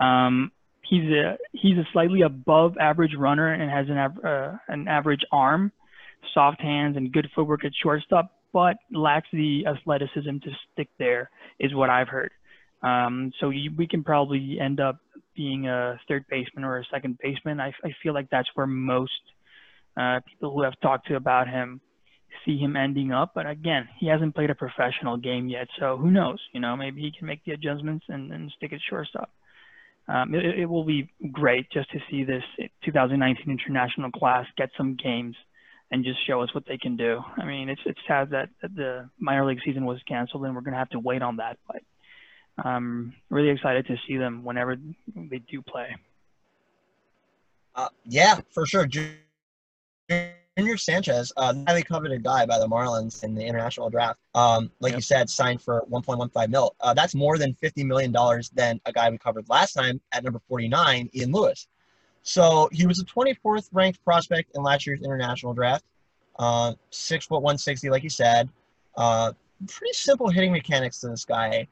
[0.00, 0.52] Um,
[0.82, 5.72] he's a he's a slightly above average runner and has an uh, an average arm,
[6.34, 11.74] soft hands, and good footwork at shortstop, but lacks the athleticism to stick there, is
[11.74, 12.30] what I've heard.
[12.82, 14.98] Um, so you, we can probably end up
[15.34, 17.60] being a third baseman or a second baseman.
[17.60, 19.12] I, I feel like that's where most
[19.96, 21.80] uh, people who have talked to about him
[22.46, 23.32] see him ending up.
[23.34, 26.40] But again, he hasn't played a professional game yet, so who knows?
[26.52, 29.30] You know, maybe he can make the adjustments and, and stick at shortstop.
[30.08, 32.44] Um, it, it, will be great just to see this
[32.84, 35.34] 2019 international class get some games
[35.90, 37.20] and just show us what they can do.
[37.36, 40.78] I mean, it's it's sad that, the minor league season was canceled and we're to
[40.78, 41.82] have to wait on that, but
[42.64, 44.76] I'm really excited to see them whenever
[45.14, 45.96] they do play.
[47.74, 48.88] Uh, yeah, for sure.
[50.56, 54.18] Junior Sanchez, a highly coveted guy by the Marlins in the international draft.
[54.34, 56.74] Um, like you said, signed for 1.15 mil.
[56.80, 60.24] Uh, that's more than 50 million dollars than a guy we covered last time at
[60.24, 61.68] number 49, Ian Lewis.
[62.22, 65.84] So he was a 24th ranked prospect in last year's international draft.
[66.38, 68.48] Uh, six foot 160, like you said.
[68.96, 69.32] Uh,
[69.68, 71.68] pretty simple hitting mechanics to this guy.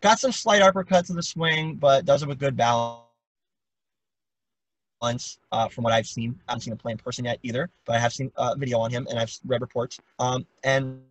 [0.00, 3.03] Got some slight uppercuts to the swing, but does it with good balance
[5.00, 6.38] once uh, from what I've seen.
[6.48, 8.54] I haven't seen him play in person yet either, but I have seen a uh,
[8.56, 9.98] video on him and I've read reports.
[10.18, 11.02] Um, and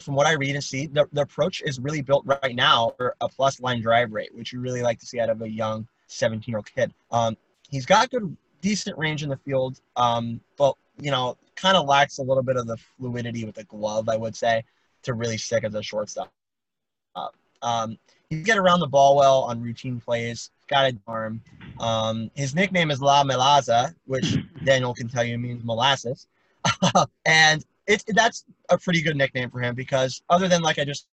[0.00, 3.14] from what I read and see, the, the approach is really built right now for
[3.20, 5.86] a plus line drive rate, which you really like to see out of a young
[6.08, 6.92] 17 year old kid.
[7.10, 7.36] Um,
[7.70, 12.18] he's got good, decent range in the field, um, but you know, kind of lacks
[12.18, 14.64] a little bit of the fluidity with the glove, I would say,
[15.02, 16.32] to really stick as a shortstop.
[17.14, 17.28] Uh,
[17.62, 17.98] um,
[18.38, 20.50] he get around the ball well on routine plays.
[20.68, 21.42] Got a arm.
[21.78, 26.26] Um, his nickname is La Melaza, which Daniel can tell you means molasses.
[27.26, 31.06] and it, that's a pretty good nickname for him because other than like I just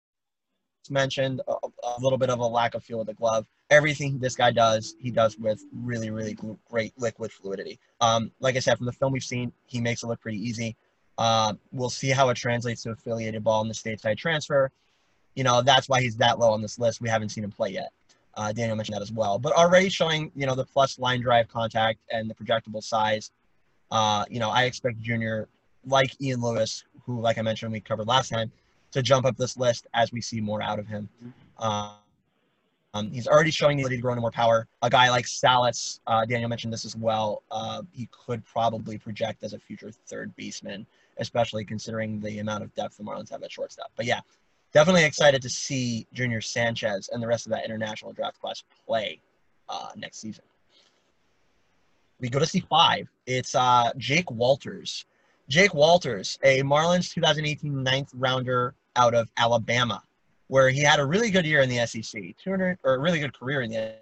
[0.89, 3.47] mentioned, a, a, little bit of a lack of feel with the glove.
[3.71, 6.37] Everything this guy does, he does with really, really
[6.69, 7.79] great liquid fluidity.
[8.01, 10.77] Um, like I said, from the film we've seen, he makes it look pretty easy.
[11.19, 14.73] Uh, we'll see how it translates to affiliated ball in the stateside transfer
[15.41, 17.01] you know, that's why he's that low on this list.
[17.01, 17.93] We haven't seen him play yet.
[18.35, 19.39] Uh, Daniel mentioned that as well.
[19.39, 23.31] But already showing, you know, the plus line drive contact and the projectable size.
[23.91, 25.49] Uh, you know, I expect Junior,
[25.87, 28.53] like Ian Lewis, who, like I mentioned, we covered last time,
[28.93, 31.09] to jump up this list as we see more out of him.
[31.59, 31.95] Uh,
[32.93, 34.69] um, he's already showing the ability to grow into more power.
[34.83, 37.45] A guy like Salas, uh, Daniel mentioned this as well.
[37.51, 40.87] Uh, he could probably project as a future third baseman,
[41.17, 43.91] especially considering the amount of depth the Marlins have at shortstop.
[43.97, 44.21] But yeah,
[44.73, 49.21] definitely excited to see Junior Sanchez and the rest of that international draft class play
[49.69, 50.45] uh, next season.
[52.21, 53.09] We go to C5.
[53.27, 55.07] It's uh, Jake Walters.
[55.49, 60.03] Jake Walters, a Marlins 2018 ninth rounder out of Alabama,
[60.47, 63.37] where he had a really good year in the SEC, 200 or a really good
[63.37, 63.95] career in the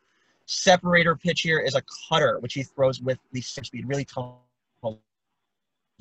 [0.47, 4.45] Separator pitch here is a cutter, which he throws with the six speed, really tall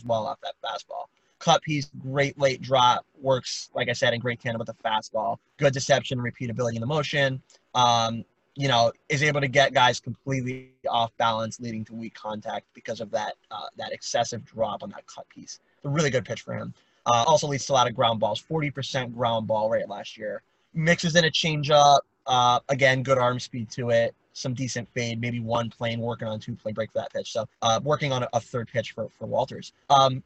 [0.06, 1.06] well off that fastball.
[1.40, 5.38] Cut piece, great late drop, works, like I said, in great tandem with the fastball.
[5.58, 7.42] Good deception, repeatability in the motion.
[7.74, 8.24] Um,
[8.62, 13.02] you know, is able to get guys completely off balance, leading to weak contact because
[13.02, 15.60] of that uh, that excessive drop on that cut piece.
[15.84, 16.72] A really good pitch for him.
[17.08, 20.44] Uh, also leads to a lot of ground balls, 40% ground ball rate last year.
[20.76, 22.02] Mixes in a changeup.
[22.28, 24.14] Uh, again, good arm speed to it.
[24.34, 27.32] Some decent fade, maybe one plane working on two plane break for that pitch.
[27.32, 29.74] So uh, working on a, a, third pitch for, for Walters.
[29.90, 30.22] Um,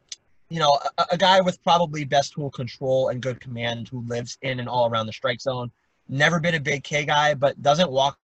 [0.50, 4.38] you know, a, a, guy with probably best tool control and good command who lives
[4.42, 5.72] in and all around the strike zone
[6.08, 8.20] Never been a big K guy, but doesn't walk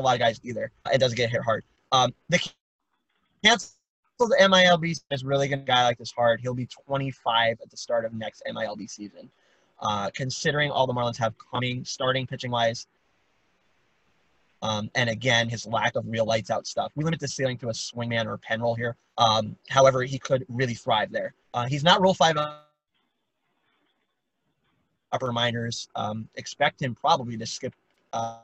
[0.00, 0.70] a lot of guys either.
[0.92, 1.64] It doesn't get hit hard.
[1.92, 2.38] Um, the
[3.44, 3.68] cancel
[4.18, 6.40] the MILB is really going to guy like this hard.
[6.40, 9.30] He'll be 25 at the start of next MILB season.
[9.80, 12.86] Uh, considering all the Marlins have coming, starting pitching wise,
[14.62, 16.92] um, and again, his lack of real lights out stuff.
[16.94, 18.96] We limit the ceiling to a swingman or a pen role here.
[19.16, 21.32] Um, however, he could really thrive there.
[21.54, 22.36] Uh, he's not Rule 5
[25.12, 25.88] upper minors.
[25.96, 27.74] Um, expect him probably to skip
[28.12, 28.40] uh,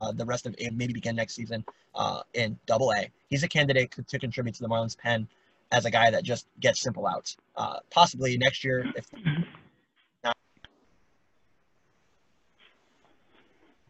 [0.00, 3.10] uh, the rest of it, maybe begin next season uh, in Double A.
[3.28, 5.28] He's a candidate to contribute to the Marlins pen
[5.72, 7.36] as a guy that just gets simple outs.
[7.56, 9.06] Uh, possibly next year, if
[10.24, 10.36] not.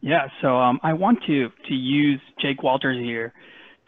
[0.01, 3.33] Yeah, so um, I want to to use Jake Walters here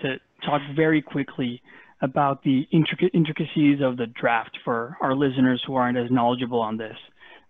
[0.01, 1.61] to talk very quickly
[2.01, 6.77] about the intricate intricacies of the draft for our listeners who aren't as knowledgeable on
[6.77, 6.97] this.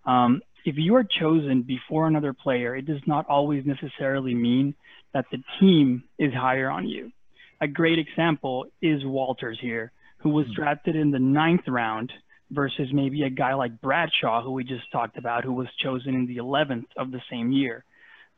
[0.06, 4.74] Um, if you are chosen before another player, it does not always necessarily mean
[5.12, 7.12] that the team is higher on you.
[7.60, 10.54] A great example is Walters here, who was hmm.
[10.54, 12.12] drafted in the ninth round
[12.50, 16.26] versus maybe a guy like Bradshaw, who we just talked about, who was chosen in
[16.26, 17.84] the 11th of the same year.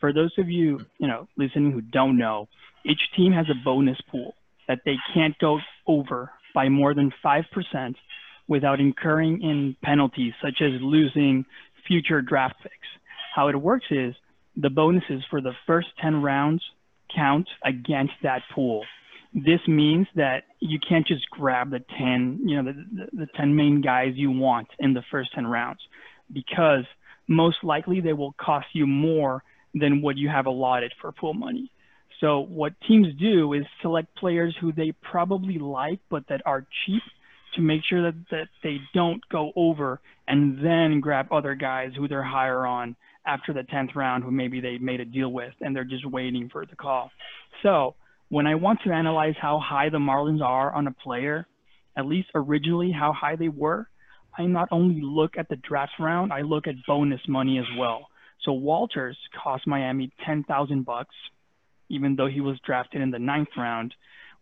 [0.00, 2.48] For those of you, you know, listening who don't know,
[2.84, 4.34] each team has a bonus pool
[4.68, 7.94] that they can't go over by more than 5%
[8.48, 11.44] without incurring in penalties such as losing
[11.86, 12.74] future draft picks.
[13.34, 14.14] How it works is
[14.56, 16.62] the bonuses for the first 10 rounds
[17.14, 18.84] count against that pool.
[19.34, 23.54] This means that you can't just grab the 10, you know, the, the, the 10
[23.54, 25.80] main guys you want in the first 10 rounds
[26.32, 26.84] because
[27.28, 29.42] most likely they will cost you more
[29.74, 31.70] than what you have allotted for pool money.
[32.20, 37.02] So what teams do is select players who they probably like but that are cheap
[37.56, 42.08] to make sure that, that they don't go over and then grab other guys who
[42.08, 42.96] they're higher on
[43.26, 46.48] after the 10th round who maybe they made a deal with and they're just waiting
[46.48, 47.10] for the call.
[47.62, 47.94] So
[48.28, 51.46] when I want to analyze how high the Marlins are on a player,
[51.96, 53.88] at least originally how high they were,
[54.38, 58.08] I not only look at the draft round, I look at bonus money as well.
[58.44, 61.14] So Walters cost Miami 10,000 bucks,
[61.88, 63.94] even though he was drafted in the ninth round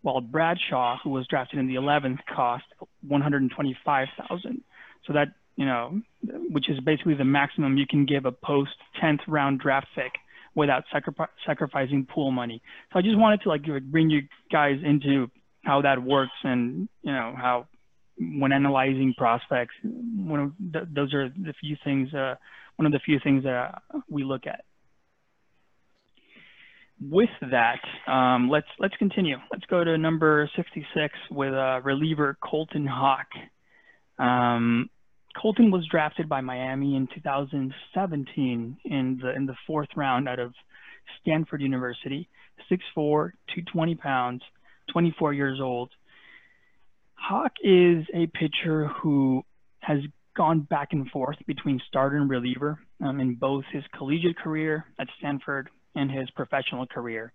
[0.05, 2.65] while Bradshaw, who was drafted in the 11th, cost
[3.09, 4.63] 125,000.
[5.07, 6.01] So that you know,
[6.51, 10.13] which is basically the maximum you can give a post 10th round draft pick
[10.55, 11.15] without sacri-
[11.47, 12.61] sacrificing pool money.
[12.93, 15.31] So I just wanted to like bring you guys into
[15.65, 17.67] how that works and you know how
[18.19, 22.35] when analyzing prospects, one of th- those are the few things, uh,
[22.77, 24.65] one of the few things that we look at
[27.11, 27.81] with that,
[28.11, 29.37] um, let's let's continue.
[29.53, 33.27] Let's go to number 66 with uh, reliever Colton Hock.
[34.19, 34.89] Um,
[35.41, 40.55] Colton was drafted by Miami in 2017 in the in the fourth round out of
[41.21, 42.29] Stanford University.
[42.71, 44.43] 6'4", 220 pounds,
[44.93, 45.91] 24 years old.
[47.15, 49.43] Hock is a pitcher who
[49.81, 49.99] has
[50.37, 55.09] gone back and forth between starter and reliever um, in both his collegiate career at
[55.19, 57.33] Stanford in his professional career.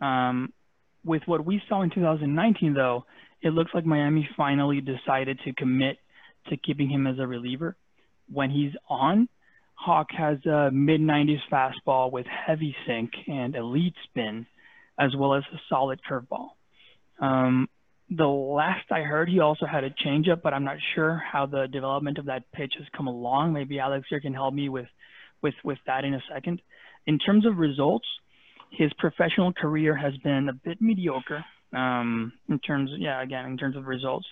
[0.00, 0.52] Um,
[1.04, 3.04] with what we saw in 2019, though,
[3.42, 5.98] it looks like Miami finally decided to commit
[6.48, 7.76] to keeping him as a reliever.
[8.32, 9.28] When he's on,
[9.74, 14.46] Hock has a mid 90s fastball with heavy sink and elite spin,
[14.98, 16.48] as well as a solid curveball.
[17.20, 17.68] Um,
[18.10, 21.66] the last I heard, he also had a changeup, but I'm not sure how the
[21.66, 23.52] development of that pitch has come along.
[23.52, 24.86] Maybe Alex here can help me with,
[25.42, 26.62] with, with that in a second.
[27.06, 28.06] In terms of results,
[28.70, 33.76] his professional career has been a bit mediocre um, in terms, yeah, again, in terms
[33.76, 34.26] of results.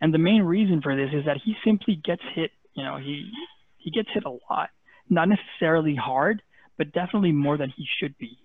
[0.00, 2.50] And the main reason for this is that he simply gets hit.
[2.74, 3.30] You know, he
[3.78, 4.70] he gets hit a lot,
[5.08, 6.42] not necessarily hard,
[6.76, 8.38] but definitely more than he should be.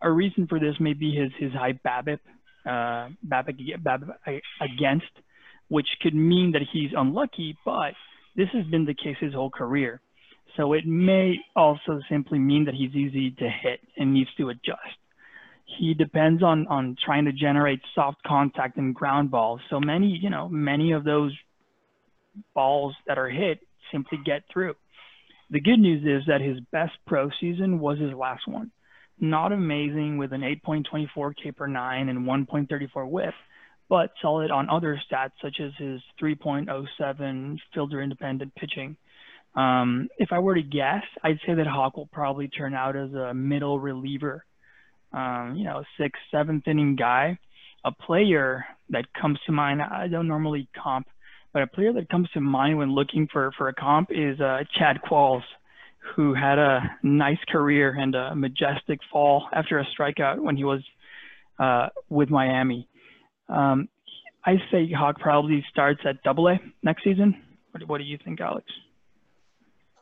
[0.00, 2.18] A reason for this may be his his high BABIP,
[2.66, 5.12] uh, BABIP, BABIP against,
[5.68, 7.56] which could mean that he's unlucky.
[7.64, 7.92] But
[8.34, 10.00] this has been the case his whole career.
[10.56, 14.98] So it may also simply mean that he's easy to hit and needs to adjust.
[15.78, 19.60] He depends on, on trying to generate soft contact and ground balls.
[19.70, 21.36] So many, you know, many of those
[22.54, 23.60] balls that are hit
[23.92, 24.74] simply get through.
[25.50, 28.70] The good news is that his best pro season was his last one.
[29.20, 33.34] Not amazing with an 8.24 K per nine and 1.34 whip,
[33.88, 38.96] but solid on other stats such as his 3.07 fielder independent pitching
[39.58, 43.12] um, if I were to guess, I'd say that Hock will probably turn out as
[43.12, 44.44] a middle reliever,
[45.12, 47.38] um, you know, sixth, seventh inning guy.
[47.84, 51.08] A player that comes to mind, I don't normally comp,
[51.52, 54.60] but a player that comes to mind when looking for, for a comp is uh,
[54.78, 55.42] Chad Qualls,
[56.14, 60.82] who had a nice career and a majestic fall after a strikeout when he was
[61.58, 62.86] uh, with Miami.
[63.48, 63.88] Um,
[64.44, 67.42] I say Hock probably starts at Double A next season.
[67.72, 68.66] What, what, do you think, Alex?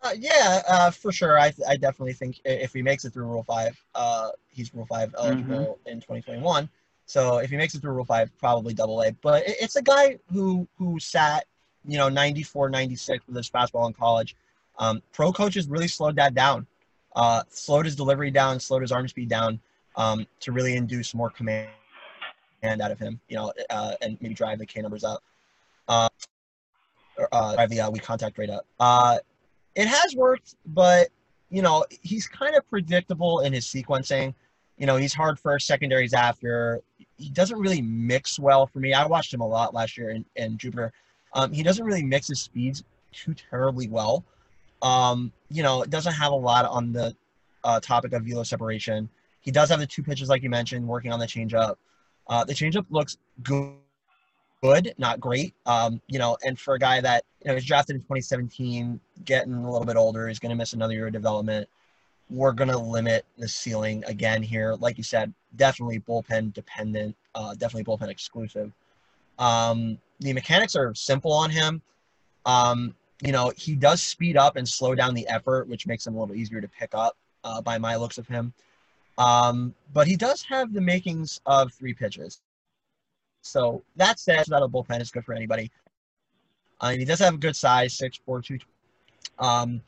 [0.06, 1.38] Uh, yeah, uh, for sure.
[1.38, 5.12] I, I definitely think if he makes it through Rule Five, uh, he's Rule Five
[5.18, 5.88] eligible mm-hmm.
[5.88, 6.68] in 2021.
[7.06, 9.10] So if he makes it through Rule Five, probably Double A.
[9.20, 11.46] But it's a guy who who sat,
[11.84, 14.36] you know, 94, 96 with his fastball in college.
[14.78, 16.68] Um, pro coaches really slowed that down,
[17.16, 19.58] uh, slowed his delivery down, slowed his arm speed down
[19.96, 21.68] um, to really induce more command
[22.62, 25.22] out of him, you know, uh, and maybe drive the K numbers up,
[25.88, 26.08] uh,
[27.32, 28.66] uh, drive the uh, weak contact rate up.
[29.76, 31.08] It has worked, but
[31.50, 34.34] you know, he's kind of predictable in his sequencing.
[34.78, 36.82] You know, he's hard first, secondaries after.
[37.16, 38.92] He doesn't really mix well for me.
[38.92, 40.92] I watched him a lot last year in, in Jupiter.
[41.34, 44.24] Um, he doesn't really mix his speeds too terribly well.
[44.82, 47.14] Um, you know, it doesn't have a lot on the
[47.64, 49.08] uh, topic of velo separation.
[49.40, 51.76] He does have the two pitches, like you mentioned, working on the changeup.
[52.26, 53.74] Uh, the changeup looks good,
[54.66, 55.54] good, not great.
[55.66, 59.54] Um, you know, and for a guy that you know was drafted in 2017, getting
[59.54, 61.68] a little bit older, he's going to miss another year of development.
[62.28, 64.74] We're going to limit the ceiling again here.
[64.74, 68.72] Like you said, definitely bullpen dependent, uh, definitely bullpen exclusive.
[69.38, 71.82] Um, the mechanics are simple on him.
[72.44, 76.16] Um, you know, he does speed up and slow down the effort, which makes him
[76.16, 78.52] a little easier to pick up uh, by my looks of him.
[79.18, 82.40] Um, but he does have the makings of three pitches.
[83.46, 85.70] So that says that a bullpen is good for anybody.
[86.80, 88.58] Uh, he does have a good size, six four two.
[89.38, 89.80] Um,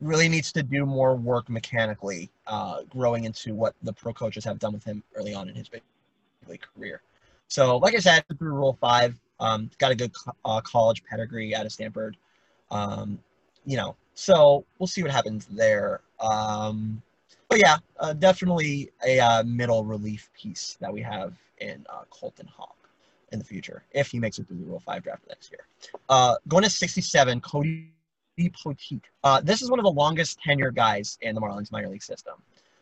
[0.00, 4.58] really needs to do more work mechanically, uh, growing into what the pro coaches have
[4.58, 5.82] done with him early on in his big
[6.46, 7.00] league career.
[7.48, 10.12] So, like I said, through Rule Five, um, got a good
[10.44, 12.16] uh, college pedigree out of Stanford.
[12.70, 13.18] Um,
[13.64, 16.00] you know, so we'll see what happens there.
[16.20, 17.00] Um,
[17.48, 22.46] but yeah, uh, definitely a uh, middle relief piece that we have in uh, Colton
[22.46, 22.83] Hock
[23.34, 25.66] in the future if he makes it through the Rule Five draft next year.
[26.08, 27.92] Uh, going to 67, Cody
[28.40, 29.02] Poteet.
[29.22, 32.34] Uh, this is one of the longest tenure guys in the Marlins minor league system.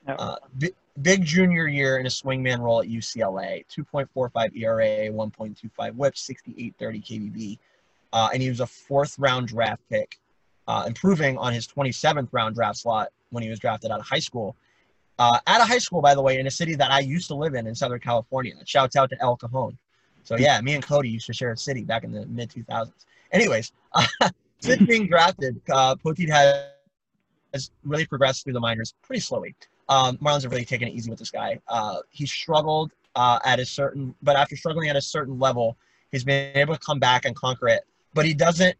[0.07, 0.73] Uh, b-
[1.03, 7.59] big junior year in a swingman role at UCLA, 2.45 ERA, 1.25 WHIP, 68.30 KBB
[8.13, 10.19] uh, and he was a fourth round draft pick,
[10.69, 14.19] uh, improving on his 27th round draft slot when he was drafted out of high
[14.19, 14.57] school.
[15.19, 17.35] Uh, out of high school, by the way, in a city that I used to
[17.35, 18.55] live in in Southern California.
[18.65, 19.79] Shouts out to El Cajon.
[20.25, 22.93] So yeah, me and Cody used to share a city back in the mid 2000s.
[23.33, 23.73] Anyways,
[24.61, 26.67] since being drafted, uh, Poteet has,
[27.53, 29.55] has really progressed through the minors pretty slowly.
[29.89, 31.59] Um, Marlins have really taken it easy with this guy.
[31.69, 35.77] Uh, he struggled uh, at a certain, but after struggling at a certain level,
[36.11, 38.77] he's been able to come back and conquer it but he doesn't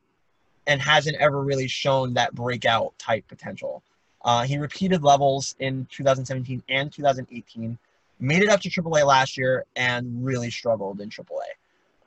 [0.67, 3.83] and hasn't ever really shown that breakout type potential.
[4.25, 7.77] Uh, he repeated levels in 2017 and 2018,
[8.23, 11.43] made it up to AAA last year, and really struggled in AAA.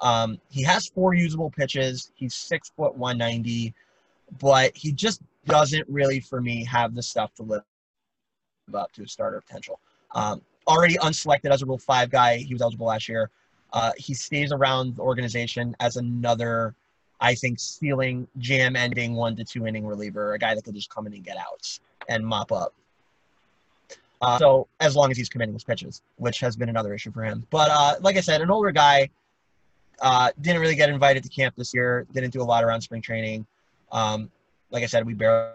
[0.01, 2.11] Um, he has four usable pitches.
[2.16, 3.74] He's six foot 190,
[4.39, 7.61] but he just doesn't really, for me, have the stuff to live
[8.74, 9.80] up to a starter potential.
[10.13, 13.30] Um, already unselected as a Rule Five guy, he was eligible last year.
[13.74, 16.76] Uh, he stays around the organization as another
[17.20, 20.89] I think stealing jam ending one to two inning reliever, a guy that could just
[20.89, 22.74] come in and get outs and mop up.
[24.22, 27.24] Uh, so as long as he's committing his pitches, which has been another issue for
[27.24, 27.45] him.
[27.49, 29.09] But uh, like I said, an older guy
[30.01, 32.07] uh, didn't really get invited to camp this year.
[32.13, 33.45] Didn't do a lot around spring training.
[33.91, 34.32] Um,
[34.72, 35.53] like I said, we barely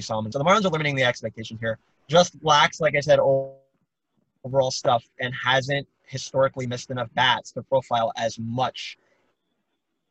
[0.00, 0.30] saw him.
[0.32, 1.78] So the Marlins are limiting the expectation here.
[2.08, 8.12] Just lacks, like I said, overall stuff and hasn't historically missed enough bats to profile
[8.16, 8.98] as much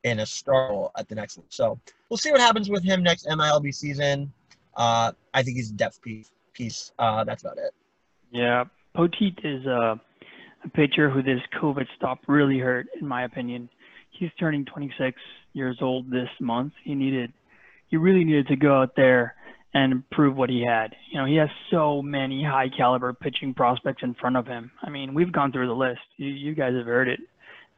[0.03, 1.47] in a star at the next level.
[1.49, 4.31] So we'll see what happens with him next MILB season.
[4.75, 6.31] Uh, I think he's a depth piece.
[6.59, 6.91] Piece.
[6.99, 7.73] Uh, that's about it.
[8.31, 9.99] Yeah, Poteet is a,
[10.63, 13.69] a pitcher who this COVID stop really hurt, in my opinion.
[14.11, 15.17] He's turning 26
[15.53, 16.73] years old this month.
[16.83, 17.33] He needed,
[17.87, 19.35] he really needed to go out there
[19.73, 20.95] and prove what he had.
[21.11, 24.71] You know, he has so many high caliber pitching prospects in front of him.
[24.81, 26.01] I mean, we've gone through the list.
[26.17, 27.19] You, you guys have heard it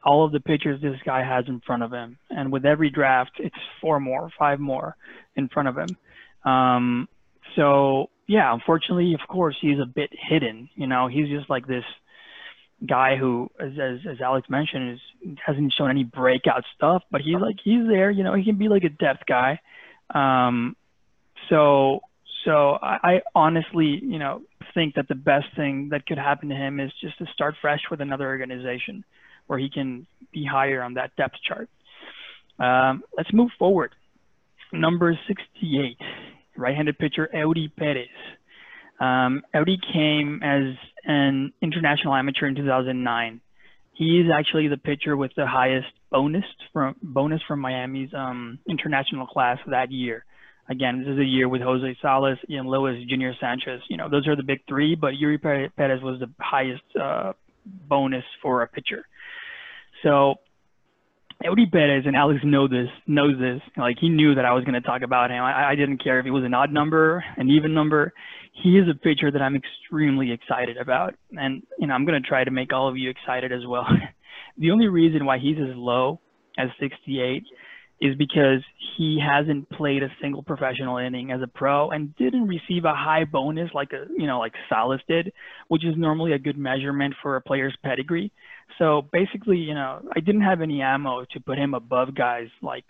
[0.04, 2.18] all of the pitchers this guy has in front of him.
[2.30, 4.96] And with every draft, it's four more, five more
[5.36, 6.50] in front of him.
[6.50, 7.08] Um,
[7.56, 10.68] so yeah, unfortunately, of course, he's a bit hidden.
[10.74, 11.84] You know, he's just like this
[12.86, 17.40] guy who, as as, as Alex mentioned, is hasn't shown any breakout stuff, but he's
[17.40, 18.10] like he's there.
[18.10, 19.60] You know, he can be like a depth guy.
[20.14, 20.76] Um,
[21.48, 22.00] so
[22.44, 24.42] so I, I honestly, you know,
[24.74, 27.82] think that the best thing that could happen to him is just to start fresh
[27.90, 29.04] with another organization
[29.46, 31.68] where he can be higher on that depth chart.
[32.58, 33.94] Um, let's move forward.
[34.72, 35.98] Number 68,
[36.56, 38.08] right-handed pitcher Eury Perez.
[39.00, 39.42] Um,
[39.92, 40.74] came as
[41.04, 43.40] an international amateur in 2009.
[43.94, 49.26] He is actually the pitcher with the highest bonus from bonus from Miami's um, international
[49.26, 50.24] class that year.
[50.68, 53.80] Again, this is a year with Jose Salas, Ian Lewis, Junior Sanchez.
[53.88, 57.32] You know, those are the big three, but Eury Perez was the highest uh,
[57.66, 59.04] bonus for a pitcher.
[60.02, 60.36] So
[61.44, 63.60] Eury Perez and Alex know this, knows this.
[63.76, 65.42] Like he knew that I was going to talk about him.
[65.42, 68.12] I, I didn't care if he was an odd number, an even number.
[68.62, 72.28] He is a pitcher that I'm extremely excited about, and you know I'm going to
[72.28, 73.86] try to make all of you excited as well.
[74.58, 76.20] the only reason why he's as low
[76.58, 77.44] as 68
[78.00, 78.58] is because
[78.98, 83.24] he hasn't played a single professional inning as a pro and didn't receive a high
[83.24, 85.32] bonus like a you know like Salas did,
[85.68, 88.32] which is normally a good measurement for a player's pedigree.
[88.78, 92.84] So basically, you know, I didn't have any ammo to put him above guys like,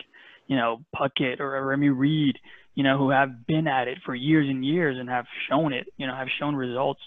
[0.46, 2.36] you know, Puckett or Remy Reed,
[2.74, 5.86] you know, who have been at it for years and years and have shown it,
[5.96, 7.00] you know, have shown results.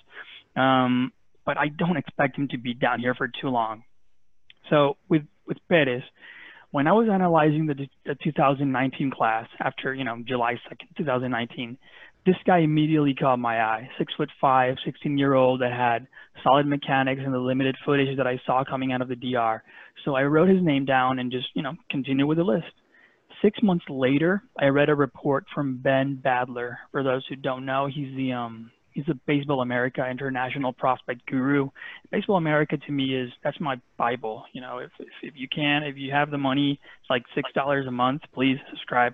[0.56, 1.12] Um,
[1.46, 3.84] but I don't expect him to be down here for too long.
[4.70, 6.02] So with with Perez,
[6.72, 11.78] when I was analyzing the, the 2019 class after you know July 2nd, 2019,
[12.26, 13.90] this guy immediately caught my eye.
[13.98, 16.08] Six foot five, 16 year old that had
[16.44, 19.62] solid mechanics and the limited footage that I saw coming out of the DR.
[20.04, 22.66] So I wrote his name down and just, you know, continued with the list.
[23.42, 26.78] Six months later, I read a report from Ben Badler.
[26.92, 31.70] For those who don't know, he's the um he's a Baseball America international prospect guru.
[32.12, 34.46] Baseball America to me is that's my Bible.
[34.54, 37.52] You know, if if, if you can, if you have the money, it's like six
[37.54, 38.22] dollars a month.
[38.34, 39.14] Please subscribe.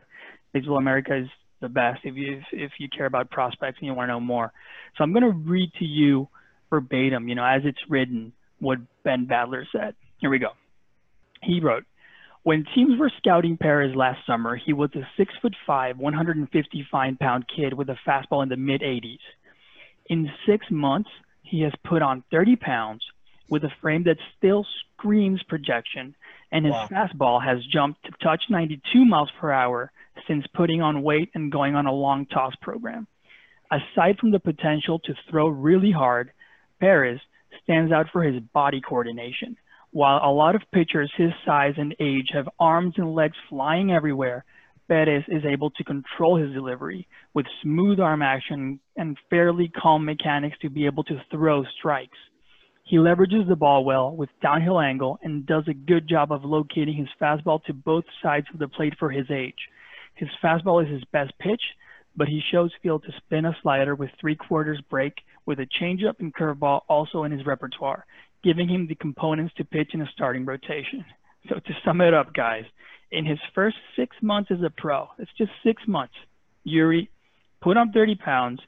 [0.53, 1.28] Baseball America is
[1.62, 4.20] the best if you if, if you care about prospects and you want to know
[4.20, 4.51] more.
[4.97, 6.28] So I'm going to read to you
[6.70, 9.95] verbatim, you know, as it's written, what Ben Badler said.
[10.18, 10.49] Here we go.
[11.41, 11.86] He wrote,
[12.43, 17.16] when teams were scouting Perez last summer, he was a six foot five, 150 fine
[17.18, 19.20] pound kid with a fastball in the mid 80s.
[20.07, 21.09] In six months,
[21.43, 23.03] he has put on 30 pounds
[23.49, 26.16] with a frame that still screams projection,
[26.51, 26.88] and his wow.
[26.91, 29.91] fastball has jumped to touch 92 miles per hour
[30.28, 33.07] since putting on weight and going on a long toss program.
[33.72, 36.32] Aside from the potential to throw really hard,
[36.80, 37.20] Perez
[37.64, 39.57] stands out for his body coordination.
[39.91, 44.45] While a lot of pitchers his size and age have arms and legs flying everywhere,
[44.88, 50.57] Perez is able to control his delivery with smooth arm action and fairly calm mechanics
[50.62, 52.18] to be able to throw strikes.
[52.84, 56.95] He leverages the ball well with downhill angle and does a good job of locating
[56.95, 59.70] his fastball to both sides of the plate for his age.
[60.16, 61.62] His fastball is his best pitch,
[62.16, 65.14] but he shows feel to spin a slider with three quarters break
[65.45, 68.05] with a changeup and curveball also in his repertoire,
[68.43, 71.05] giving him the components to pitch in a starting rotation.
[71.49, 72.66] So to sum it up, guys,
[73.12, 76.14] in his first six months as a pro, it's just six months,
[76.66, 77.07] Eury
[77.62, 78.59] put on 30 pounds,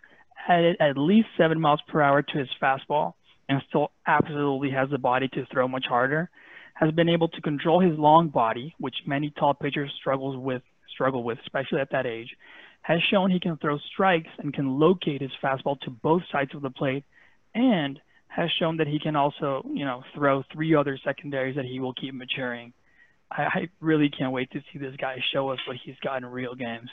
[0.47, 3.13] added at least seven miles per hour to his fastball,
[3.49, 6.29] and still absolutely has the body to throw much harder,
[6.75, 10.61] has been able to control his long body, which many tall pitchers struggles with
[10.93, 12.35] struggle with, especially at that age,
[12.81, 16.61] has shown he can throw strikes and can locate his fastball to both sides of
[16.61, 17.03] the plate,
[17.55, 21.79] and has shown that he can also, you know, throw three other secondaries that he
[21.79, 22.73] will keep maturing.
[23.31, 26.25] I, I really can't wait to see this guy show us what he's got in
[26.25, 26.89] real games.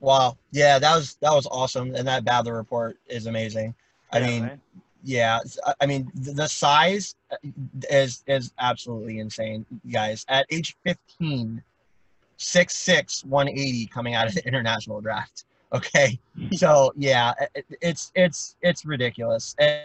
[0.00, 3.74] Wow, yeah, that was that was awesome, and that Badler report is amazing.
[4.12, 4.58] I yeah, mean, right?
[5.02, 5.40] yeah,
[5.80, 7.14] I mean the size
[7.90, 10.24] is is absolutely insane, guys.
[10.28, 11.62] At age 15,
[12.36, 15.44] six six 180 coming out of the international draft.
[15.72, 16.18] Okay,
[16.52, 19.54] so yeah, it, it's it's it's ridiculous.
[19.58, 19.82] And,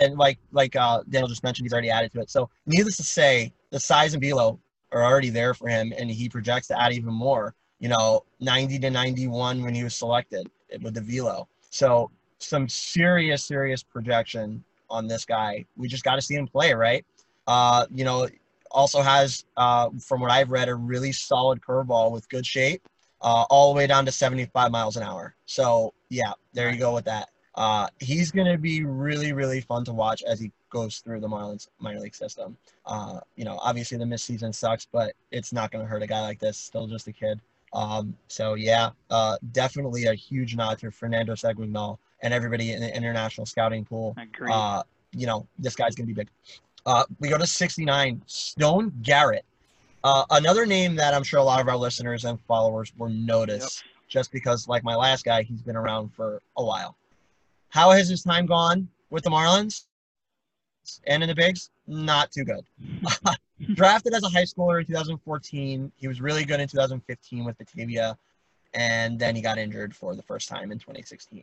[0.00, 2.28] and like like uh, Daniel just mentioned, he's already added to it.
[2.30, 4.58] So needless to say, the size and velo
[4.92, 7.54] are already there for him, and he projects to add even more.
[7.78, 10.50] You know, 90 to 91 when he was selected
[10.82, 11.46] with the velo.
[11.70, 15.64] So some serious serious projection on this guy.
[15.76, 17.04] We just got to see him play, right?
[17.46, 18.28] Uh, you know,
[18.70, 22.82] also has, uh, from what I've read, a really solid curveball with good shape,
[23.20, 25.34] uh, all the way down to 75 miles an hour.
[25.46, 27.30] So yeah, there you go with that.
[27.54, 31.28] Uh, he's going to be really, really fun to watch as he goes through the
[31.28, 32.56] Marlins minor league system.
[32.86, 36.06] Uh, you know, obviously the missed season sucks, but it's not going to hurt a
[36.06, 36.56] guy like this.
[36.56, 37.40] Still just a kid.
[37.72, 42.96] Um, so yeah, uh, definitely a huge nod to Fernando Seguignol and everybody in the
[42.96, 44.14] international scouting pool.
[44.52, 46.28] Uh, you know, this guy's going to be big.
[46.86, 49.44] Uh, we go to 69, Stone Garrett.
[50.04, 53.82] Uh, another name that I'm sure a lot of our listeners and followers will notice
[53.84, 53.94] yep.
[54.08, 56.96] just because, like my last guy, he's been around for a while.
[57.70, 59.84] How has his time gone with the Marlins
[61.06, 61.70] and in the Bigs?
[61.86, 62.64] Not too good.
[63.74, 68.16] Drafted as a high schooler in 2014, he was really good in 2015 with Batavia.
[68.74, 71.42] and then he got injured for the first time in 2016,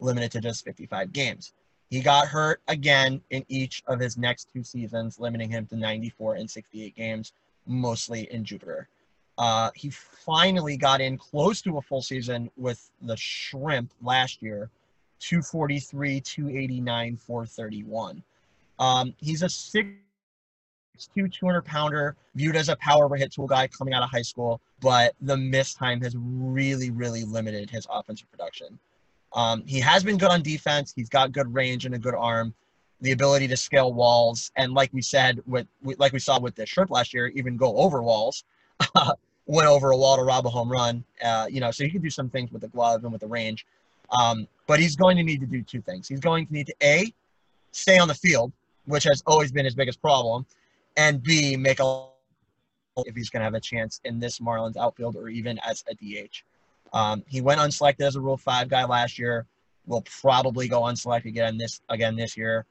[0.00, 1.52] limited to just 55 games.
[1.90, 6.36] He got hurt again in each of his next two seasons, limiting him to 94
[6.36, 7.32] and 68 games,
[7.66, 8.88] mostly in Jupiter.
[9.36, 14.70] Uh, he finally got in close to a full season with the Shrimp last year,
[15.20, 18.22] 243, 289, 431.
[18.78, 19.88] Um, he's a six
[21.14, 24.22] two 200 pounder, viewed as a power over hit tool guy coming out of high
[24.22, 28.78] school, but the miss time has really, really limited his offensive production.
[29.34, 30.92] Um, he has been good on defense.
[30.94, 32.54] He's got good range and a good arm,
[33.00, 36.66] the ability to scale walls, and like we said, with like we saw with the
[36.66, 38.44] shrimp last year, even go over walls.
[39.46, 41.04] went over a wall to rob a home run.
[41.22, 43.26] Uh, you know, so he can do some things with the glove and with the
[43.26, 43.66] range.
[44.10, 46.08] Um, but he's going to need to do two things.
[46.08, 47.12] He's going to need to a
[47.72, 48.52] stay on the field,
[48.86, 50.46] which has always been his biggest problem,
[50.96, 52.06] and B, make a
[52.98, 55.94] if he's going to have a chance in this Marlins outfield or even as a
[55.94, 56.44] DH.
[56.94, 59.46] Um, he went unselected as a Rule Five guy last year.
[59.86, 62.64] Will probably go unselected again this again this year.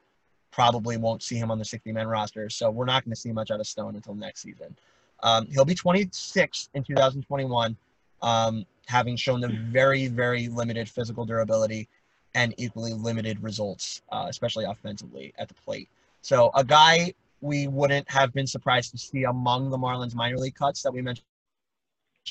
[0.50, 3.52] Probably won't see him on the 60-man roster, so we're not going to see much
[3.52, 4.76] out of Stone until next season.
[5.24, 7.76] Um, he'll be 26 in 2021,
[8.22, 11.88] um, having shown the very very limited physical durability
[12.36, 15.90] and equally limited results, uh, especially offensively at the plate.
[16.22, 20.56] So a guy we wouldn't have been surprised to see among the Marlins minor league
[20.56, 21.26] cuts that we mentioned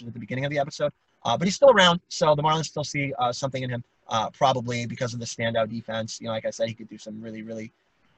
[0.01, 0.91] at the beginning of the episode.
[1.25, 4.31] Uh, but he's still around, so the Marlins still see uh, something in him, uh,
[4.31, 6.21] probably because of the standout defense.
[6.21, 7.73] You know, like I said, he could do some really, really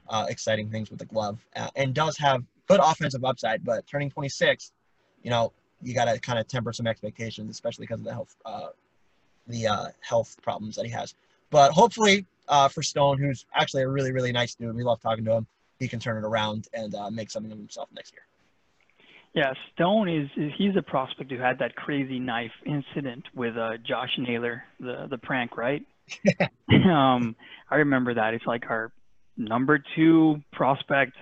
[0.09, 3.65] uh, exciting things with the glove, uh, and does have good offensive upside.
[3.65, 4.73] But turning 26,
[5.23, 5.53] you know,
[5.83, 8.69] you got to kind of temper some expectations, especially because of the health, uh,
[9.49, 11.15] the health problems that he has.
[11.51, 12.27] But hopefully,
[12.71, 15.47] for Stone, who's actually a really, really nice dude, we love talking to him
[15.79, 18.23] he can turn it around and make something of himself next year.
[19.35, 23.73] Yeah, Stone is, is, he's a prospect who had that crazy knife incident with uh,
[23.87, 25.83] Josh Naylor, the the prank, right?
[26.71, 27.35] um,
[27.69, 28.35] I remember that.
[28.35, 28.93] It's like our
[29.37, 31.15] number two prospect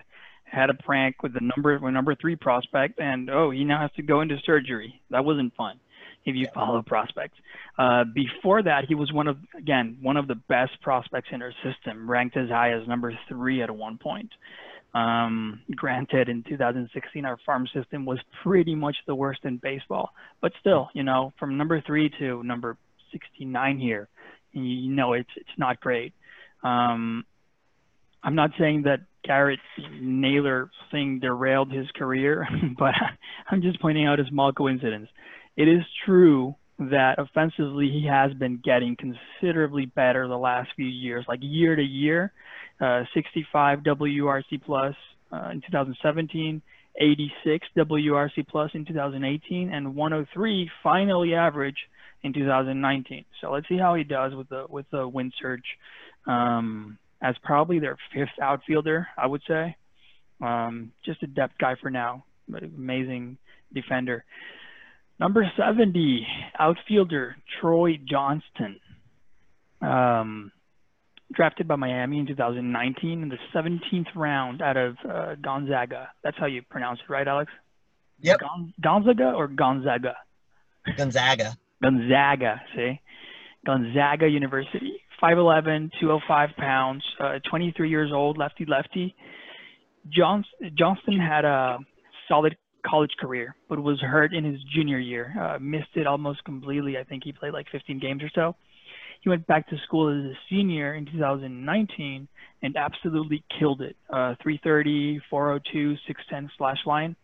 [0.44, 3.90] had a prank with the number with number three prospect, and oh, he now has
[3.96, 5.00] to go into surgery.
[5.10, 5.80] That wasn't fun
[6.24, 7.38] if you follow prospects.
[7.78, 11.52] Uh, before that, he was one of, again, one of the best prospects in our
[11.64, 14.30] system, ranked as high as number three at one point.
[14.94, 20.52] Um, granted, in 2016, our farm system was pretty much the worst in baseball, but
[20.60, 22.76] still, you know, from number three to number
[23.12, 24.08] 69 here,
[24.52, 26.12] you know, it's it's not great.
[26.62, 27.24] Um,
[28.22, 29.60] I'm not saying that Garrett
[30.00, 32.46] Naylor thing derailed his career,
[32.78, 32.94] but
[33.50, 35.08] I'm just pointing out a small coincidence
[35.56, 41.24] it is true that offensively he has been getting considerably better the last few years,
[41.28, 42.32] like year to year.
[42.80, 44.94] Uh, 65 WRC plus
[45.32, 46.60] uh, in 2017,
[47.00, 51.76] 86 WRC plus in 2018, and 103 finally average
[52.24, 53.24] in 2019.
[53.40, 55.62] So let's see how he does with the with the win surge.
[56.26, 59.76] Um, as probably their fifth outfielder, I would say.
[60.40, 63.38] Um, just a depth guy for now, but amazing
[63.72, 64.24] defender.
[65.22, 66.26] Number 70,
[66.58, 68.80] outfielder Troy Johnston.
[69.80, 70.50] Um,
[71.32, 76.08] drafted by Miami in 2019 in the 17th round out of uh, Gonzaga.
[76.24, 77.52] That's how you pronounce it, right, Alex?
[78.18, 78.40] Yep.
[78.40, 80.16] Gon- Gonzaga or Gonzaga?
[80.96, 81.56] Gonzaga.
[81.80, 83.00] Gonzaga, see?
[83.64, 84.94] Gonzaga University.
[85.22, 89.14] 5'11, 205 pounds, uh, 23 years old, lefty lefty.
[90.08, 90.46] Johns-
[90.76, 91.78] Johnston had a
[92.26, 92.56] solid
[92.86, 95.34] college career, but was hurt in his junior year.
[95.38, 96.98] Uh, missed it almost completely.
[96.98, 98.56] I think he played like 15 games or so.
[99.20, 102.28] He went back to school as a senior in 2019
[102.62, 103.96] and absolutely killed it.
[104.10, 107.14] Uh, 330, 402, 610 slash line.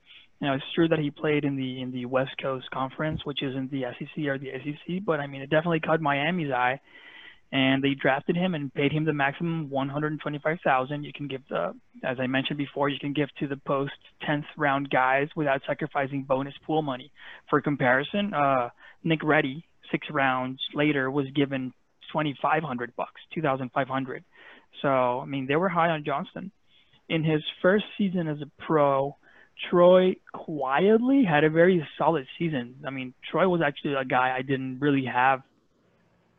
[0.40, 3.72] Now it's true that he played in the in the West Coast Conference, which isn't
[3.72, 6.80] the SEC or the ACC, but I mean it definitely caught Miami's eye
[7.50, 11.02] and they drafted him and paid him the maximum 125,000.
[11.02, 11.74] You can give the,
[12.04, 13.92] as I mentioned before, you can give to the post
[14.28, 17.10] 10th round guys without sacrificing bonus pool money.
[17.48, 18.68] For comparison, uh,
[19.02, 21.72] Nick Reddy, six rounds later, was given
[22.12, 24.24] 2,500 bucks, 2,500.
[24.82, 26.52] So I mean, they were high on Johnston.
[27.08, 29.16] In his first season as a pro,
[29.70, 32.76] Troy quietly had a very solid season.
[32.86, 35.40] I mean, Troy was actually a guy I didn't really have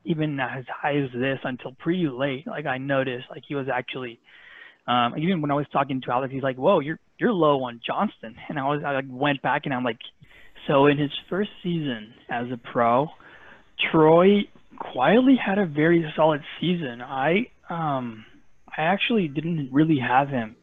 [0.10, 2.48] even as high as this until pretty late.
[2.48, 4.20] Like I noticed, like he was actually,
[4.88, 7.80] um, even when I was talking to Alex, he's like, "Whoa, you're you're low on
[7.86, 10.00] Johnston," and I was I like went back and I'm like,
[10.68, 13.08] so in his first season as a pro,
[13.92, 14.48] Troy
[14.80, 17.02] quietly had a very solid season.
[17.04, 18.26] I um
[18.76, 20.56] I actually didn't really have him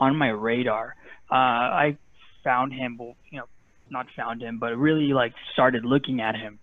[0.00, 0.96] on my radar.
[1.30, 1.98] Uh, I
[2.42, 2.98] found him,
[3.30, 3.44] you know,
[3.90, 6.58] not found him, but really like started looking at him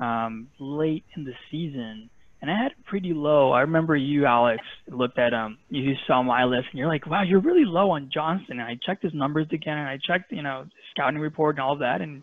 [0.00, 3.50] um, late in the season, and I had it pretty low.
[3.52, 7.22] I remember you, Alex, looked at um, you saw my list, and you're like, "Wow,
[7.22, 10.42] you're really low on Johnson." And I checked his numbers again, and I checked, you
[10.42, 12.22] know, scouting report and all that, and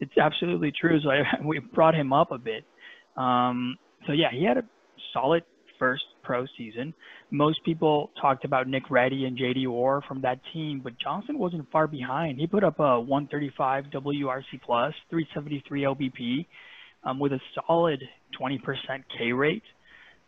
[0.00, 1.00] it's absolutely true.
[1.02, 2.64] So I, we brought him up a bit.
[3.16, 4.64] Um, so yeah, he had a
[5.12, 5.44] solid
[5.78, 6.94] first pro season.
[7.30, 11.70] Most people talked about Nick Reddy and JD Orr from that team, but Johnson wasn't
[11.70, 12.38] far behind.
[12.38, 16.46] He put up a 135 WRC plus, 373 LBP,
[17.04, 18.02] um, with a solid
[18.40, 18.58] 20%
[19.16, 19.62] K rate.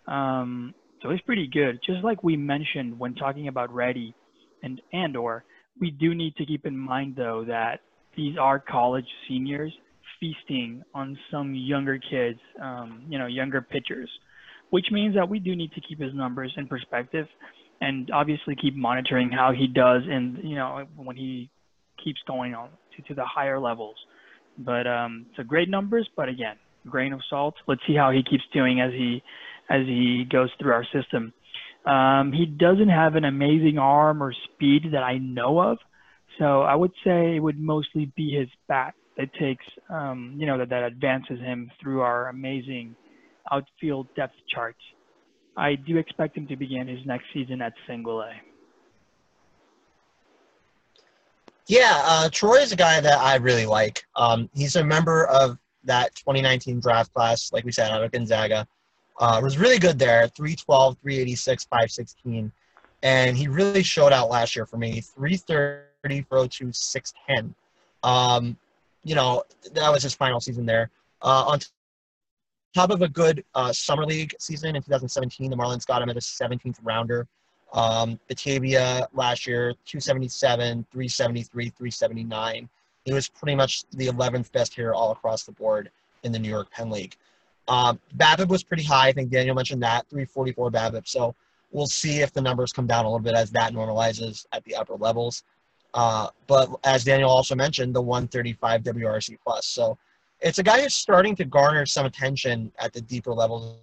[0.06, 1.78] Um, so it's pretty good.
[1.84, 4.14] Just like we mentioned when talking about Reddy
[4.62, 5.44] and and or,
[5.80, 7.80] we do need to keep in mind though that
[8.16, 9.72] these are college seniors
[10.18, 14.08] feasting on some younger kids, um, you know, younger pitchers
[14.70, 17.26] which means that we do need to keep his numbers in perspective
[17.80, 21.50] and obviously keep monitoring how he does and you know when he
[22.02, 23.96] keeps going on to, to the higher levels
[24.58, 26.56] but um a great numbers but again
[26.86, 29.22] grain of salt let's see how he keeps doing as he
[29.68, 31.32] as he goes through our system
[31.86, 35.78] um he doesn't have an amazing arm or speed that i know of
[36.38, 40.58] so i would say it would mostly be his bat that takes um you know
[40.58, 42.94] that that advances him through our amazing
[43.50, 44.78] outfield depth charts.
[45.56, 48.32] I do expect him to begin his next season at single A.
[51.66, 54.04] Yeah, uh, Troy is a guy that I really like.
[54.14, 58.66] Um, he's a member of that 2019 draft class, like we said, out of Gonzaga.
[59.18, 62.52] Uh, was really good there 312, 386, 516.
[63.02, 67.54] And he really showed out last year for me 330 for 02, 610.
[68.02, 68.56] Um,
[69.04, 70.90] you know, that was his final season there.
[71.22, 71.60] Uh, on
[72.74, 76.16] top of a good uh, summer league season in 2017, the Marlins got him at
[76.16, 77.26] a 17th rounder.
[77.72, 82.68] Um, Batavia last year, 277, 373, 379.
[83.06, 85.90] He was pretty much the 11th best hitter all across the board
[86.24, 87.16] in the New York Penn League.
[87.68, 89.08] BABIP was pretty high.
[89.08, 91.06] I think Daniel mentioned that 344 BABIP.
[91.06, 91.34] So
[91.70, 94.74] we'll see if the numbers come down a little bit as that normalizes at the
[94.74, 95.44] upper levels.
[95.94, 99.66] Uh, but as Daniel also mentioned, the 135 WRC plus.
[99.66, 99.96] So
[100.40, 103.76] it's a guy who's starting to garner some attention at the deeper levels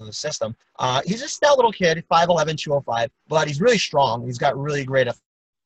[0.00, 0.56] of the system.
[0.78, 4.24] Uh, he's a stout little kid, 5'11", 205, but he's really strong.
[4.24, 5.06] He's got really great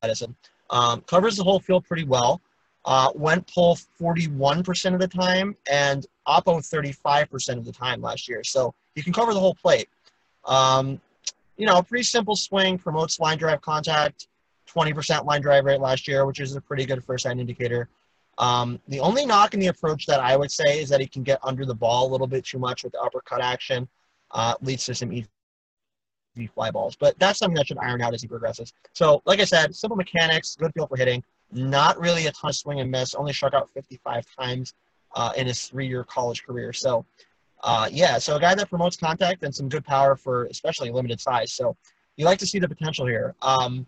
[0.03, 0.33] athleticism.
[0.71, 2.43] Um, covers the whole field pretty well.
[2.87, 8.45] Uh, went pull 41% of the time and oppo 35% of the time last year.
[8.45, 9.89] So he can cover the whole plate.
[10.45, 11.01] Um,
[11.57, 14.29] you know, pretty simple swing, promotes line drive contact,
[14.73, 17.89] 20% line drive rate last year, which is a pretty good first sign indicator.
[18.39, 21.23] Um, the only knock in the approach that I would say is that he can
[21.23, 23.89] get under the ball a little bit too much with the uppercut action,
[24.33, 25.29] uh, leads to some easy
[26.55, 26.97] fly balls.
[26.97, 28.75] But that's something that should iron out as he progresses.
[28.93, 31.25] So, like I said, simple mechanics, good feel for hitting.
[31.53, 33.15] Not really a ton of swing and miss.
[33.15, 34.75] Only struck out 55 times
[35.15, 36.73] uh, in his three-year college career.
[36.73, 37.05] So,
[37.63, 41.21] uh, yeah, so a guy that promotes contact and some good power for especially limited
[41.21, 41.53] size.
[41.53, 41.77] So,
[42.17, 43.35] you like to see the potential here.
[43.43, 43.87] Um,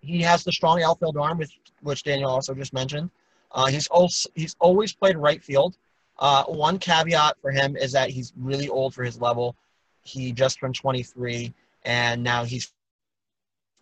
[0.00, 3.10] he has the strong outfield arm, which, which Daniel also just mentioned.
[3.52, 5.76] Uh, he's also he's always played right field.
[6.18, 9.56] Uh, one caveat for him is that he's really old for his level.
[10.02, 11.52] He just turned 23,
[11.84, 12.72] and now he's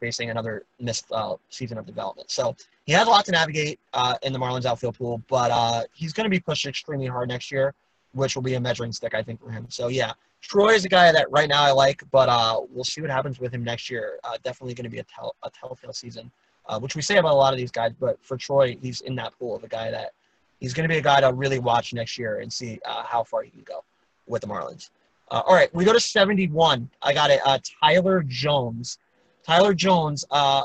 [0.01, 2.31] facing another missed uh, season of development.
[2.31, 5.83] So he has a lot to navigate uh, in the Marlins outfield pool, but uh,
[5.95, 7.75] he's going to be pushed extremely hard next year,
[8.13, 9.67] which will be a measuring stick, I think, for him.
[9.71, 10.13] So yeah,
[10.43, 13.41] Troy is a guy that right now I like, but uh, we'll see what happens
[13.41, 14.19] with him next year.
[14.43, 16.31] definitely going to be a, tell- a telltale season
[16.67, 17.93] uh, which we say about a lot of these guys.
[17.99, 20.13] But for Troy, he's in that pool of a guy that
[20.61, 23.23] he's going to be a guy to really watch next year and see uh, how
[23.23, 23.85] far he can go
[24.27, 24.91] with the Marlins.
[25.31, 26.89] Uh, all right, we go to 71.
[27.03, 27.41] I got it.
[27.45, 28.99] Uh, Tyler Jones.
[29.45, 30.65] Tyler Jones, uh,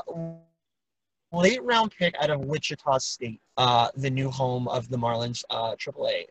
[1.32, 6.26] late round pick out of Wichita State, uh, the new home of the Marlins AAA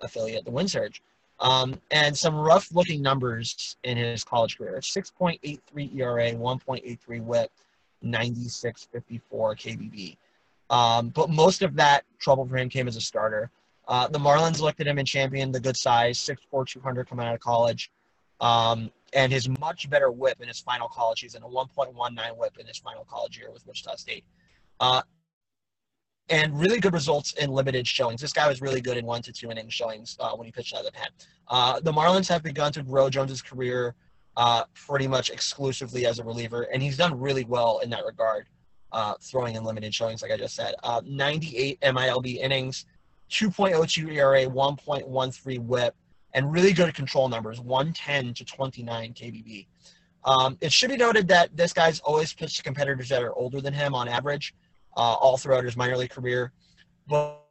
[0.00, 1.02] affiliate, the Wind Surge.
[1.40, 7.50] Um, and some rough looking numbers in his college career 6.83 ERA, 1.83 whip,
[8.04, 10.16] 96.54 KBB.
[10.70, 13.50] Um, but most of that trouble for him came as a starter.
[13.88, 17.34] Uh, the Marlins looked at him and championed the good size, 6'4", 200 coming out
[17.34, 17.90] of college.
[18.42, 22.66] Um, and his much better whip in his final college season, a 1.19 whip in
[22.66, 24.24] his final college year with Wichita State.
[24.80, 25.02] Uh,
[26.28, 28.20] and really good results in limited showings.
[28.20, 30.74] This guy was really good in one to two inning showings uh, when he pitched
[30.74, 31.08] out of the pen.
[31.48, 33.94] Uh, the Marlins have begun to grow Jones's career
[34.36, 38.46] uh, pretty much exclusively as a reliever, and he's done really well in that regard,
[38.92, 40.74] uh, throwing in limited showings, like I just said.
[40.82, 42.86] Uh, 98 MILB innings,
[43.30, 45.94] 2.02 ERA, 1.13 WHIP,
[46.34, 49.66] and really good control numbers, 110 to 29 KBB.
[50.24, 53.60] Um, it should be noted that this guy's always pitched to competitors that are older
[53.60, 54.54] than him on average,
[54.96, 56.52] uh, all throughout his minor league career.
[57.08, 57.42] But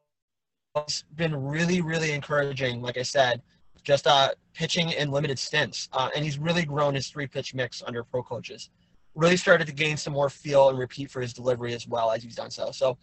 [0.76, 2.82] it's been really, really encouraging.
[2.82, 3.42] Like I said,
[3.84, 7.84] just uh, pitching in limited stints, uh, and he's really grown his three pitch mix
[7.86, 8.70] under pro coaches.
[9.16, 12.24] Really started to gain some more feel and repeat for his delivery as well as
[12.24, 12.72] he's done so.
[12.72, 12.98] So,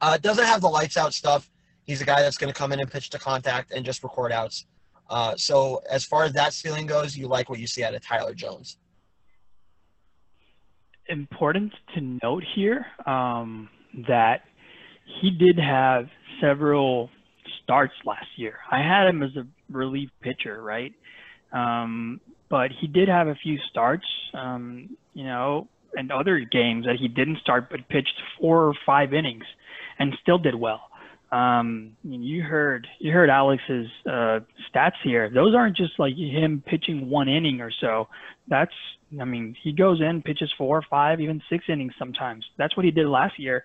[0.00, 1.50] uh, doesn't have the lights out stuff.
[1.84, 4.32] He's a guy that's going to come in and pitch to contact and just record
[4.32, 4.66] outs.
[5.08, 8.02] Uh, so, as far as that ceiling goes, you like what you see out of
[8.02, 8.78] Tyler Jones.
[11.08, 13.68] Important to note here um,
[14.08, 14.42] that
[15.20, 16.08] he did have
[16.40, 17.10] several
[17.62, 18.56] starts last year.
[18.70, 20.92] I had him as a relief pitcher, right?
[21.52, 26.96] Um, but he did have a few starts, um, you know, and other games that
[26.96, 29.44] he didn't start but pitched four or five innings
[29.98, 30.82] and still did well.
[31.34, 34.38] Um, you heard you heard Alex's uh,
[34.70, 35.28] stats here.
[35.34, 38.06] Those aren't just like him pitching one inning or so.
[38.46, 38.72] That's
[39.20, 42.44] I mean he goes in, pitches four, five, even six innings sometimes.
[42.56, 43.64] That's what he did last year.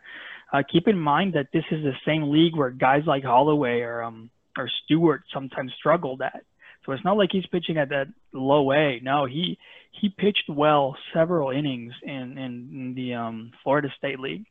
[0.51, 4.01] Uh, keep in mind that this is the same league where guys like Holloway or
[4.01, 6.43] um, or Stewart sometimes struggled at.
[6.85, 8.99] So it's not like he's pitching at that low A.
[9.03, 9.59] No, he
[9.91, 14.45] he pitched well several innings in in, in the um, Florida State League.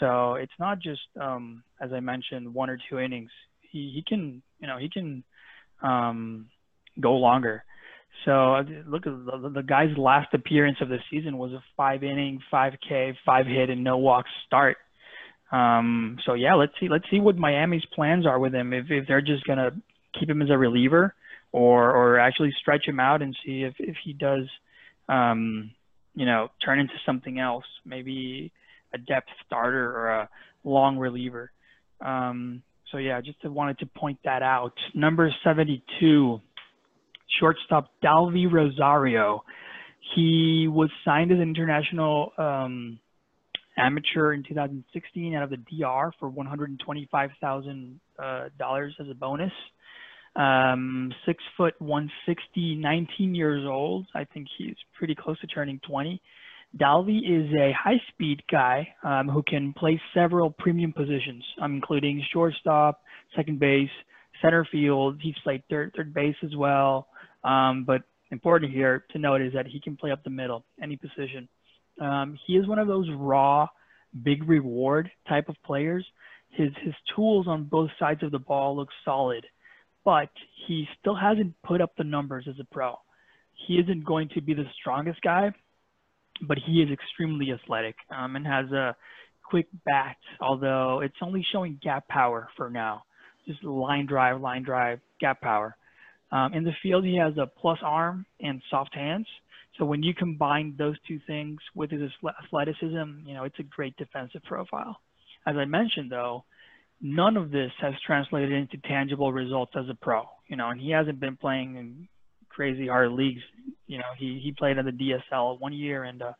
[0.00, 3.30] So it's not just um, as I mentioned one or two innings.
[3.60, 5.24] He he can you know he can
[5.82, 6.46] um,
[7.00, 7.64] go longer.
[8.24, 12.02] So uh, look at the, the guy's last appearance of the season was a five
[12.02, 14.78] inning, five K, five hit, and no walks start.
[15.52, 18.72] Um, so yeah, let's see let's see what Miami's plans are with him.
[18.72, 19.70] If if they're just gonna
[20.18, 21.14] keep him as a reliever,
[21.52, 24.48] or or actually stretch him out and see if if he does,
[25.08, 25.70] um,
[26.14, 28.52] you know, turn into something else, maybe
[28.96, 30.28] a depth starter or a
[30.64, 31.52] long reliever.
[32.00, 34.74] Um, so yeah, just wanted to point that out.
[34.94, 36.40] Number 72,
[37.40, 39.44] shortstop Dalvy Rosario.
[40.14, 42.98] He was signed as an international um,
[43.76, 48.48] amateur in 2016 out of the DR for $125,000 uh,
[49.00, 49.52] as a bonus.
[50.36, 54.06] Um, six foot 160, 19 years old.
[54.14, 56.20] I think he's pretty close to turning 20.
[56.76, 62.22] Dalvy is a high speed guy um, who can play several premium positions, um, including
[62.32, 63.02] shortstop,
[63.34, 63.90] second base,
[64.42, 65.18] center field.
[65.22, 67.08] He's played third, third base as well.
[67.44, 70.96] Um, but important here to note is that he can play up the middle, any
[70.96, 71.48] position.
[72.00, 73.68] Um, he is one of those raw,
[74.22, 76.04] big reward type of players.
[76.50, 79.44] His his tools on both sides of the ball look solid,
[80.04, 80.30] but
[80.66, 82.94] he still hasn't put up the numbers as a pro.
[83.66, 85.52] He isn't going to be the strongest guy,
[86.42, 88.96] but he is extremely athletic um, and has a
[89.48, 90.16] quick bat.
[90.40, 93.04] Although it's only showing gap power for now,
[93.46, 95.76] just line drive, line drive, gap power.
[96.32, 99.26] Um, in the field, he has a plus arm and soft hands.
[99.78, 102.10] So when you combine those two things with his
[102.44, 105.00] athleticism, you know, it's a great defensive profile.
[105.46, 106.44] As I mentioned, though,
[107.00, 110.24] none of this has translated into tangible results as a pro.
[110.48, 112.08] You know, and he hasn't been playing in
[112.56, 113.42] crazy hard leagues.
[113.86, 116.32] You know, he he played in the DSL one year and uh,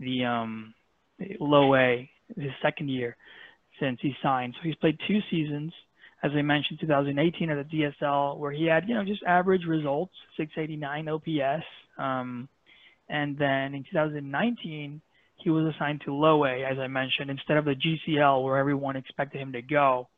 [0.00, 0.74] the um,
[1.38, 3.16] low A his second year
[3.78, 4.54] since he signed.
[4.56, 5.72] So he's played two seasons.
[6.24, 10.14] As I mentioned, 2018 at the DSL, where he had you know just average results,
[10.38, 11.64] 689 OPS.
[11.98, 12.48] Um,
[13.08, 15.02] and then in 2019,
[15.36, 18.96] he was assigned to low A, as I mentioned, instead of the GCL where everyone
[18.96, 20.08] expected him to go.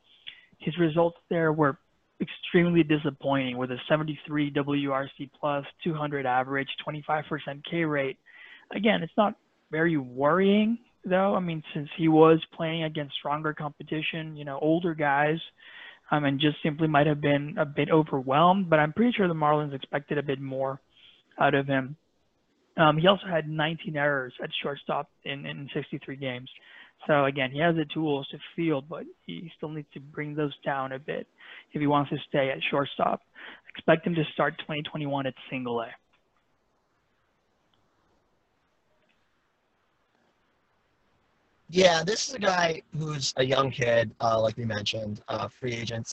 [0.59, 1.77] His results there were
[2.21, 7.25] extremely disappointing with a 73 WRC plus, 200 average, 25%
[7.69, 8.19] K rate.
[8.75, 9.35] Again, it's not
[9.71, 11.35] very worrying though.
[11.35, 15.39] I mean, since he was playing against stronger competition, you know, older guys,
[16.11, 18.69] um, and just simply might have been a bit overwhelmed.
[18.71, 20.81] But I'm pretty sure the Marlins expected a bit more
[21.39, 21.97] out of him.
[22.77, 26.51] Um, he also had 19 errors at shortstop in, in 63 games.
[27.07, 30.55] So again, he has the tools to field, but he still needs to bring those
[30.65, 31.27] down a bit
[31.73, 33.21] if he wants to stay at shortstop.
[33.77, 35.89] Expect him to start 2021 at single A.
[41.71, 45.73] Yeah, this is a guy who's a young kid, uh, like we mentioned, uh, free
[45.73, 46.07] agent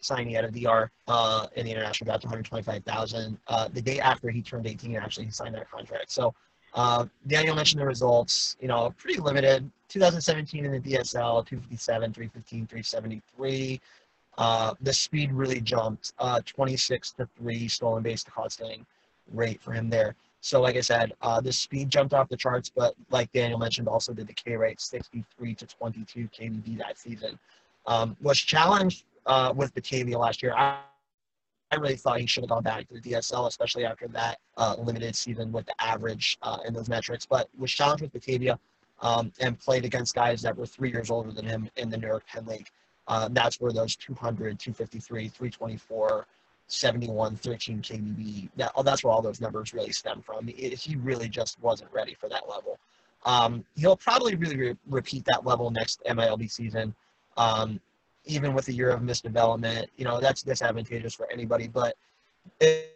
[0.00, 3.38] signing out of DR uh, in the international draft, 125,000.
[3.46, 6.10] Uh, the day after he turned 18, actually he signed that contract.
[6.10, 6.34] So
[6.76, 8.56] uh, Daniel mentioned the results.
[8.60, 9.68] You know, pretty limited.
[9.88, 13.80] 2017 in the DSL, 257, 315, 373.
[14.38, 16.12] Uh, the speed really jumped.
[16.18, 18.84] Uh, 26 to three stolen base to costing
[19.32, 20.14] rate for him there.
[20.42, 23.88] So, like I said, uh, the speed jumped off the charts, but like Daniel mentioned,
[23.88, 27.38] also did the K rate 63 to 22 KBB that season.
[27.86, 30.54] Um, was challenged uh, with Batavia last year.
[30.54, 30.78] I,
[31.72, 34.76] I really thought he should have gone back to the DSL, especially after that uh,
[34.78, 37.26] limited season with the average uh, and those metrics.
[37.26, 38.58] But was challenged with Batavia
[39.00, 42.06] um, and played against guys that were three years older than him in the New
[42.06, 42.68] York Penn League.
[43.08, 46.26] Uh, that's where those 200, 253, 324,
[46.68, 50.48] 71, 13 KBB, that, oh, that's where all those numbers really stem from.
[50.48, 52.78] It, he really just wasn't ready for that level.
[53.24, 56.94] Um, he'll probably really re- repeat that level next MILB season.
[57.36, 57.80] Um,
[58.26, 61.96] even with a year of misdevelopment, you know, that's disadvantageous for anybody, but
[62.60, 62.92] it,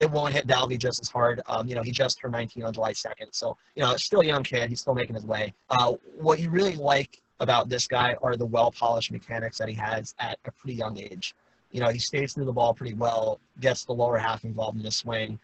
[0.00, 1.40] it won't hit Dalvy just as hard.
[1.46, 3.28] Um, you know, he just turned 19 on July 2nd.
[3.32, 4.68] So, you know, still a young kid.
[4.68, 5.54] He's still making his way.
[5.70, 9.74] Uh, what you really like about this guy are the well polished mechanics that he
[9.74, 11.34] has at a pretty young age.
[11.70, 14.84] You know, he stays through the ball pretty well, gets the lower half involved in
[14.84, 15.38] the swing,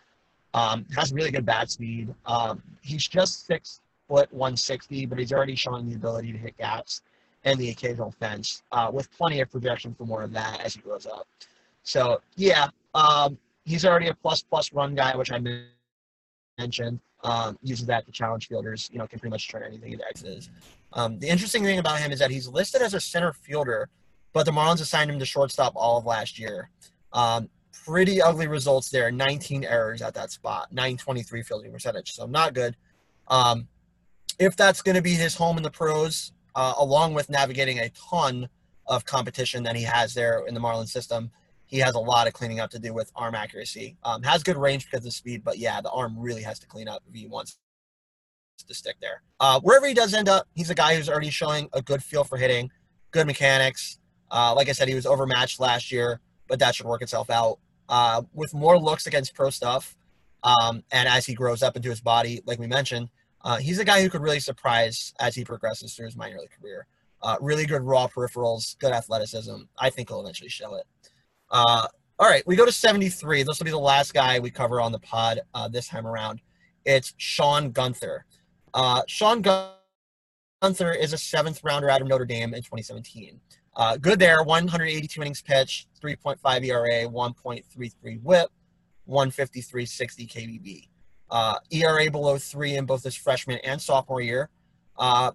[0.54, 2.14] um, has really good bat speed.
[2.26, 7.02] Um, he's just six foot 160, but he's already showing the ability to hit gaps
[7.44, 10.80] and the occasional fence uh, with plenty of projection for more of that as he
[10.80, 11.26] grows up.
[11.82, 15.40] So, yeah, um, he's already a plus plus run guy, which I
[16.58, 17.00] mentioned.
[17.22, 18.88] Um, uses that to challenge fielders.
[18.90, 20.48] You know, can pretty much turn anything into X's.
[20.94, 23.90] Um, the interesting thing about him is that he's listed as a center fielder,
[24.32, 26.70] but the Marlins assigned him to shortstop all of last year.
[27.12, 27.50] Um,
[27.84, 29.10] pretty ugly results there.
[29.10, 32.76] 19 errors at that spot, 923 fielding percentage, so not good.
[33.28, 33.68] Um,
[34.38, 37.90] if that's going to be his home in the pros, uh, along with navigating a
[37.90, 38.48] ton
[38.86, 41.30] of competition that he has there in the Marlins system,
[41.66, 43.96] he has a lot of cleaning up to do with arm accuracy.
[44.02, 46.88] Um, has good range because of speed, but yeah, the arm really has to clean
[46.88, 47.58] up if he wants
[48.66, 49.22] to stick there.
[49.38, 52.24] Uh, wherever he does end up, he's a guy who's already showing a good feel
[52.24, 52.70] for hitting,
[53.12, 53.98] good mechanics.
[54.30, 57.58] Uh, like I said, he was overmatched last year, but that should work itself out.
[57.88, 59.96] Uh, with more looks against pro stuff,
[60.42, 63.08] um, and as he grows up into his body, like we mentioned,
[63.42, 66.50] uh, he's a guy who could really surprise as he progresses through his minor league
[66.60, 66.86] career.
[67.22, 69.56] Uh, really good raw peripherals, good athleticism.
[69.78, 70.84] I think he'll eventually show it.
[71.50, 71.86] Uh,
[72.18, 73.42] all right, we go to 73.
[73.42, 76.40] This will be the last guy we cover on the pod uh, this time around.
[76.84, 78.20] It's Sean Guenther.
[78.72, 83.40] Uh, Sean Guenther is a seventh rounder out of Notre Dame in 2017.
[83.76, 88.48] Uh, good there, 182 innings pitched, 3.5 ERA, 1.33 WHIP,
[89.08, 90.89] 153.60 KBB.
[91.30, 94.48] Uh, ERA below three in both his freshman and sophomore year.
[94.98, 95.32] Uh,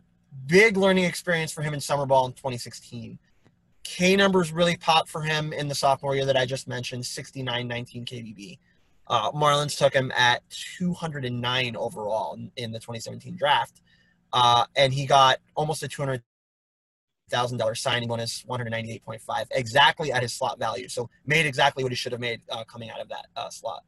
[0.47, 3.17] big learning experience for him in summer ball in 2016.
[3.83, 7.67] K numbers really popped for him in the sophomore year that I just mentioned, 69,
[7.67, 8.59] 19 KBB.
[9.07, 13.81] Uh, Marlins took him at 209 overall in, in the 2017 draft,
[14.33, 16.23] uh, and he got almost a 200
[17.29, 20.87] thousand dollar signing bonus, 198.5, exactly at his slot value.
[20.87, 23.83] So made exactly what he should have made uh, coming out of that uh, slot.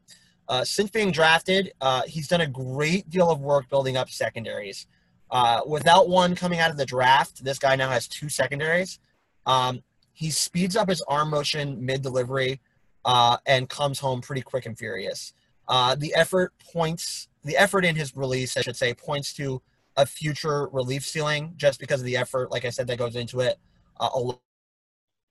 [0.50, 4.88] Uh, since being drafted, uh, he's done a great deal of work building up secondaries.
[5.30, 9.00] Uh, without one coming out of the draft, this guy now has two secondaries.
[9.46, 9.82] Um,
[10.14, 12.62] he speeds up his arm motion mid delivery
[13.06, 15.34] uh, and comes home pretty quick and furious.
[15.68, 19.62] Uh, the effort points, the effort in his release, I should say, points to
[19.98, 23.42] a future relief ceiling just because of the effort, like I said, that goes into
[23.42, 23.60] it.
[24.00, 24.34] Uh, a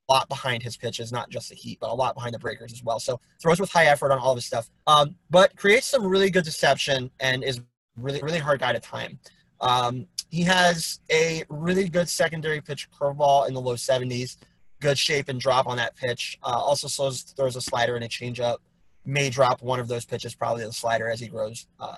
[0.09, 2.83] lot behind his pitches, not just the heat, but a lot behind the breakers as
[2.83, 3.01] well.
[3.01, 6.31] So throws with high effort on all of his stuff, um, but creates some really
[6.31, 7.61] good deception and is
[7.97, 9.19] really, really hard guy to time.
[9.61, 14.37] Um, he has a really good secondary pitch curveball in the low 70s
[14.81, 16.39] good shape and drop on that pitch.
[16.43, 18.59] Uh, also slows, throws a slider and a changeup.
[19.05, 21.97] May drop one of those pitches, probably the slider, as he grows uh,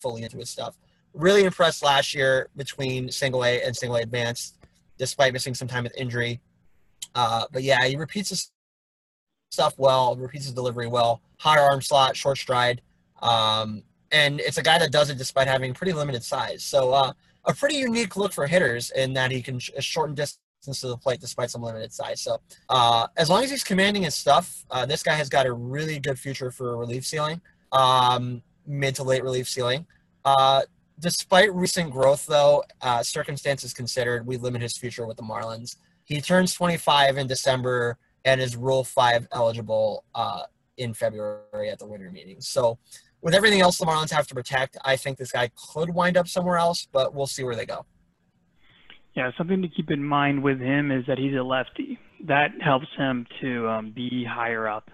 [0.00, 0.76] fully into his stuff.
[1.12, 4.58] Really impressed last year between single A and single A advanced,
[4.98, 6.40] despite missing some time with injury.
[7.16, 8.52] Uh, but yeah, he repeats his
[9.50, 11.22] stuff well, repeats his delivery well.
[11.38, 12.82] High arm slot, short stride.
[13.22, 13.82] Um,
[14.12, 16.62] and it's a guy that does it despite having pretty limited size.
[16.62, 17.12] So uh,
[17.46, 20.96] a pretty unique look for hitters in that he can sh- shorten distance to the
[20.96, 22.20] plate despite some limited size.
[22.20, 22.38] So
[22.68, 25.98] uh, as long as he's commanding his stuff, uh, this guy has got a really
[25.98, 27.40] good future for relief ceiling,
[27.72, 29.86] um, mid to late relief ceiling.
[30.24, 30.62] Uh,
[30.98, 35.76] despite recent growth, though, uh, circumstances considered, we limit his future with the Marlins.
[36.06, 40.42] He turns 25 in December and is Rule 5 eligible uh,
[40.78, 42.40] in February at the winter meeting.
[42.40, 42.78] So
[43.22, 46.28] with everything else the Marlins have to protect, I think this guy could wind up
[46.28, 47.84] somewhere else, but we'll see where they go.
[49.14, 51.98] Yeah, something to keep in mind with him is that he's a lefty.
[52.26, 54.90] That helps him to um, be higher up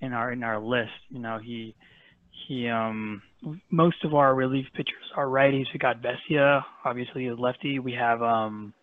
[0.00, 0.90] in our in our list.
[1.08, 1.74] You know, he
[2.46, 3.22] he um
[3.70, 5.66] most of our relief pitchers are righties.
[5.72, 7.78] We got Vesia, obviously a lefty.
[7.78, 8.74] We have um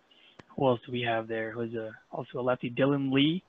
[0.60, 1.52] who else do we have there?
[1.52, 3.44] Who's a also a lefty, Dylan Lee.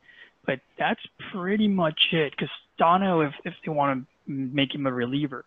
[0.46, 1.00] But that's
[1.32, 2.34] pretty much it.
[2.36, 5.44] Castano, if if they want to make him a reliever,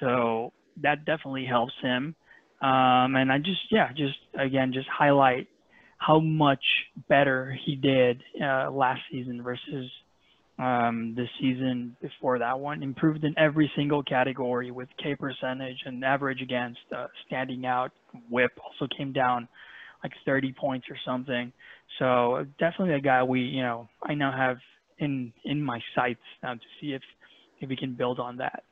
[0.00, 2.14] so that definitely helps him.
[2.60, 5.48] Um, and I just, yeah, just again, just highlight
[5.98, 6.64] how much
[7.08, 9.90] better he did uh, last season versus
[10.58, 12.82] um, the season before that one.
[12.82, 17.92] Improved in every single category with K percentage and average against, uh, standing out.
[18.30, 19.48] Whip also came down
[20.04, 21.52] like 30 points or something.
[21.98, 24.58] So definitely a guy we, you know, I now have
[24.98, 27.02] in in my sights now to see if
[27.60, 28.62] if we can build on that.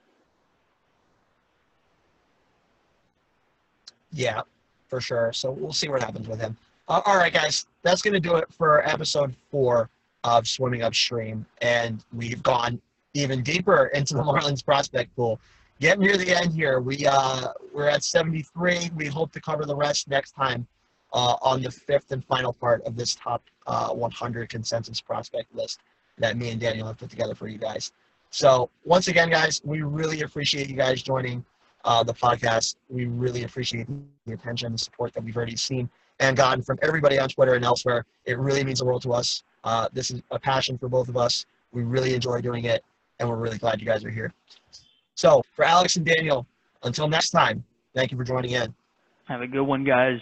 [4.13, 4.43] Yeah,
[4.89, 5.33] for sure.
[5.33, 6.57] So we'll see what happens with him.
[6.87, 9.89] Uh, all right, guys, that's going to do it for episode four
[10.25, 11.47] of Swimming Upstream.
[11.63, 12.81] And we've gone
[13.15, 15.41] even deeper into the Marlins prospect pool.
[15.81, 16.81] Getting near the end here.
[16.81, 18.91] We, uh, we're at 73.
[18.95, 20.67] We hope to cover the rest next time
[21.12, 25.80] uh, on the fifth and final part of this top uh, 100 consensus prospect list
[26.18, 27.93] that me and Daniel have put together for you guys.
[28.30, 31.44] So once again, guys, we really appreciate you guys joining
[31.84, 32.76] uh, the podcast.
[32.89, 33.86] We really appreciate
[34.26, 35.90] the attention and support that we've already seen
[36.20, 38.06] and gotten from everybody on Twitter and elsewhere.
[38.24, 39.43] It really means the world to us.
[39.64, 41.47] Uh, this is a passion for both of us.
[41.72, 42.84] We really enjoy doing it,
[43.18, 44.32] and we're really glad you guys are here.
[45.14, 46.47] So, for Alex and Daniel,
[46.82, 47.64] until next time,
[47.94, 48.74] thank you for joining in.
[49.28, 50.18] Have a good one, guys.